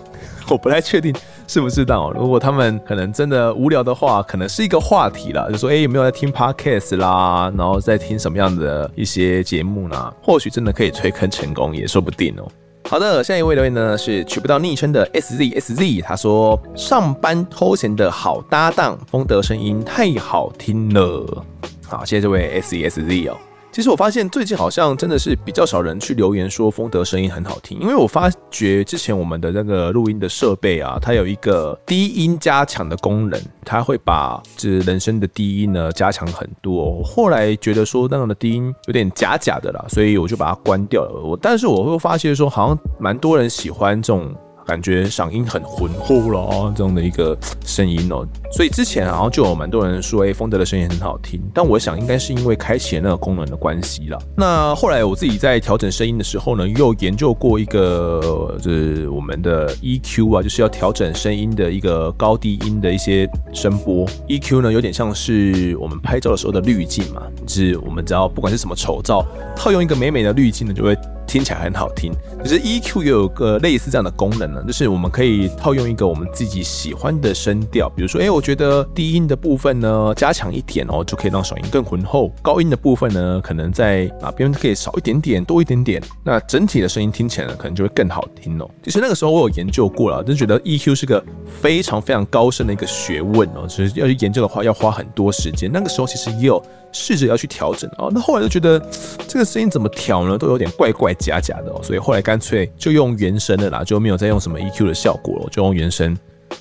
[0.54, 1.14] 我不太确定
[1.48, 2.12] 适不适当。
[2.14, 10.14] 如果他们可能真的无聊的话，可能是一个话题啦，就说哎、有没有在听 podcast 啦，然后在听什么样的一些节目呢？
[10.22, 12.48] 或许真的可以推坑成功，也说不定哦。
[12.88, 21.44] 好的，下一位留言呢是取不到昵称的 SZSZ，他说上班偷闲的好搭档，风德声音太好听了。
[21.88, 23.38] 好，谢谢这位 SZSZ 哦。
[23.74, 37.02] 其实我发现最近好像真的是比较少人去留言说丰德声音很好听，因为我发觉之前我们的那个录音的设备啊，它有一个低音加强的功能，它会把这人声的低音呢加强很多。
[37.04, 41.20] 后来觉得说那样的低音有点假假的啦，所以我就把它关掉了。
[41.24, 44.32] 我但是我会发现说，好像蛮多人喜欢这种。
[44.66, 51.42] 感觉嗓音很浑厚了哦，这样的一个声音哦，所以之前好像就有蛮多人说，哎，丰德的声音很好听。
[51.54, 54.18] 但我想应该是因为开启那个功能的关系啦。
[54.38, 64.08] 那后来我自己在调整声音的时候呢，又研究过一个，就是我们的 EQ 啊，就是要调整声音的一个高低音的一些声波。
[64.28, 70.98] EQ 呢，有点像是我们拍照的时候的滤镜嘛，就是我们只要不管是什么丑照，套用一个美美的滤镜呢，就会。
[71.26, 88.70] 听起来很好听，可是 EQ 也有个类似这样的功能呢，就是我们可以套用一个我们自己喜欢的声调，比如说，哎，我觉得低音的部分呢加强一点哦，就可以让嗓音更浑厚；高音的部分呢，可能在哪边可以少一点点，多一点点，那整体的声音听起来呢，可能就会更好听哦。
[88.84, 91.24] 其实那个时候我有研究过了，就觉得 EQ 是个
[91.62, 95.72] 非常非常高深的一个学问哦，就是要去研究的话要花很多时间。
[95.72, 96.64] 那个时候其实也有。
[96.96, 98.80] 试着要去调整哦，那后来就觉得
[99.28, 106.18] 这个声音怎么调呢，都有点怪怪假假的哦，所以后来干脆就用原声的啦，就没有再用什么 EQ 的效果了，就用原声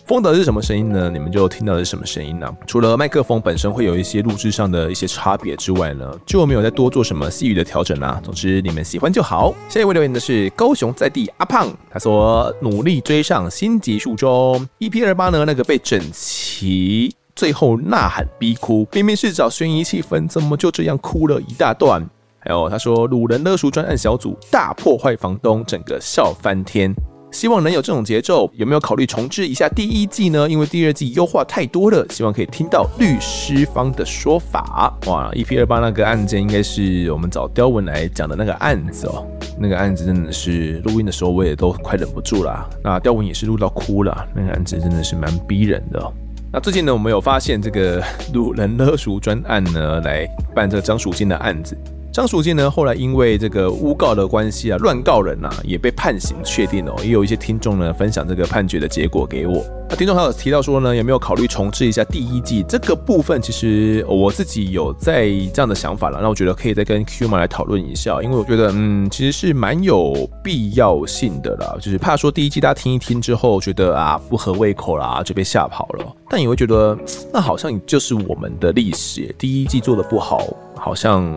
[0.06, 1.10] 风德是什么声音呢？
[1.12, 2.50] 你们就听到的是什么声音呢？
[2.66, 8.18] 除了麦克风本身会有一些录制上的一些差别之外呢，就没有再多做什么细语的调整啦。
[8.24, 9.54] 总之你们喜欢就好。
[9.68, 22.02] 下一位留言的是高雄在地阿胖，他说努力追上新集数中 EP 二八呢，那个被整齐最后呐喊逼哭，明明是找悬疑气氛，怎么就这样哭了一大段？
[22.44, 26.92] 还有他说鲁人勒赎专案小组大破坏房东，整个笑翻天。
[27.30, 30.46] 希望能有这种节奏，有没有考虑重置一下第一季呢？
[30.50, 34.92] 因为第二季优化太多了，希望可以听到律师方的说法。
[35.06, 39.26] 哇，EP 二八那个案件应该是我们找刁文来讲的那个案子哦，
[39.58, 46.12] 那个案子真的是录音的时候我也都快忍不住了，那刁文也是录到哭了，那个案子真的是蛮逼人的。
[46.52, 48.02] 那最近呢，我们有发现这个
[48.34, 51.74] 卤人勒赎专案呢，来办这个张淑晶的案子。
[52.12, 56.94] 张淑晶呢，后来因为这个诬告的关系啊，乱告人呐、啊，也被判刑确定哦。
[57.02, 59.64] 也有一些听众呢分享这个判决的结果给我。
[59.88, 63.40] 那听众还有提到说呢，有没有考虑重制一下第一季这个部分？
[63.40, 66.18] 其实我自己有在这样的想法了。
[66.20, 71.74] 那我觉得可以再跟 Q 妈来讨论一下，因为我觉得嗯，其实是蛮有必要性的啦。
[71.80, 76.14] 就是怕说第一季大家听一听之后觉得啊不合胃口啦，就被吓跑了。
[76.28, 76.94] 但也会觉得
[77.32, 80.46] 那好像就是我们的历史，第一季做的不好，
[80.76, 81.32] 好像。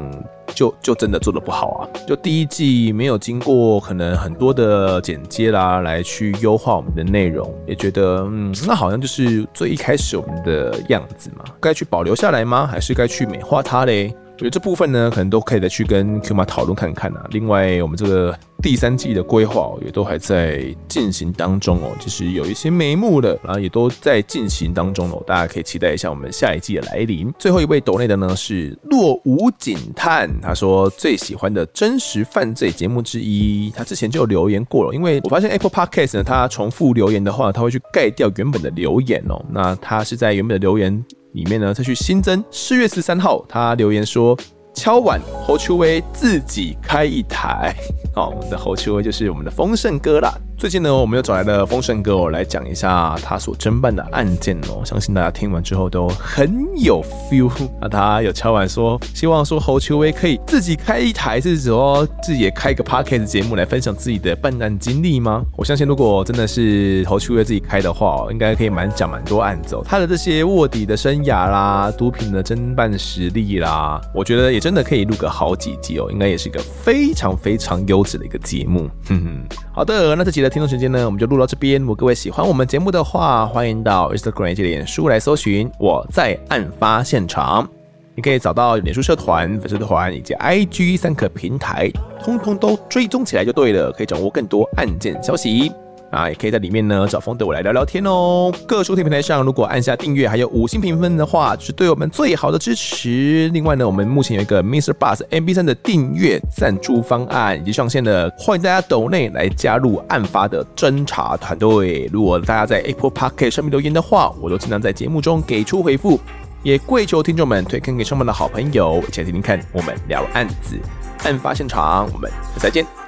[0.56, 1.82] 就就真的做的不好啊！
[2.08, 12.66] 就第一季没有经过可能很多的剪接啦，来去优化我们的内容，也觉得嗯，那好像就是最一开始我们的样子嘛，该去保留下来吗？
[12.66, 14.16] 还是该去美化它嘞？
[14.36, 17.26] 我觉得这部分呢，可能都可以再去跟 Q 妈讨论看看啊。
[17.32, 25.24] 另外，我们这个第三季的规划也都还在进行当中哦，就是有一些眉目的，然后也都在进行当中哦。
[25.26, 27.34] 大家可以期待一下我们下一季的来临。
[27.40, 34.94] 最后一位抖内的呢是落伍警探，他说最喜欢的真实犯罪节目之一，他之前就有留言过了。
[34.94, 39.42] 因为我发现 Apple Podcast 呢，他重复留言的话，他会去盖掉原本的留言哦。
[39.50, 41.02] 那他是在原本的留言。
[41.36, 44.36] 里面呢，再去新增四月十三号，他留言说。
[44.78, 47.74] 敲碗，侯秋威自己开一台。
[48.14, 50.34] 好，我们的侯秋威就是我们的丰盛哥啦。
[50.58, 54.82] 最近呢，我们又找来了丰盛哥哦，来讲一下他所侦办的案件哦。
[54.84, 57.52] 相信大家听完之后都很有 feel。
[57.80, 65.46] 那他有敲完说，希望说侯秋威可以自己开一台，是说自己也开一个 podcast 节目来分享自己的办案经历吗？
[65.56, 69.84] 我相信，如果真的是侯秋威自己开的话，应该可以蛮讲蛮多案子哦。
[69.86, 74.66] 他的这些卧底的生涯啦，毒品的侦办实力啦，我觉得也。
[74.66, 78.90] 真的可以录个好几集哦，应该也是一个非常非常优质的一个节目。
[79.08, 81.82] 哼哼，好的，那这期的听众时间呢，我们就录到这边。
[81.82, 87.70] 如果各位喜欢我们节目的话，欢迎到 Instagram 及脸书来搜寻我在案发现场。
[88.16, 91.92] 你可以找到脸书社团、粉丝团以及 IG 三个平台，
[92.24, 95.70] 通通都追踪起来就对了，可以掌握更多案件消息。
[96.16, 98.50] 啊，也可以在里面呢找丰德我来聊聊天哦。
[98.66, 103.50] 各收听平台上，如果按下订阅还有五星评分的话，是对我们最好的支持。
[103.54, 104.94] 另外呢，我们目前有一个 Mr.
[104.94, 112.10] Bus MP3 的订阅赞助方案已经上线了，欢迎大家抖内来加入案发的侦查团队。
[112.14, 116.18] 如果大家在 Apple Podcast 上面留言的话，我都尽量在节目中给出回复。
[116.64, 120.80] 也跪求听众们推坑给上面的好朋友，一起来听听看我们聊案子、
[121.24, 122.10] 案发现场。
[122.12, 123.05] 我们再见。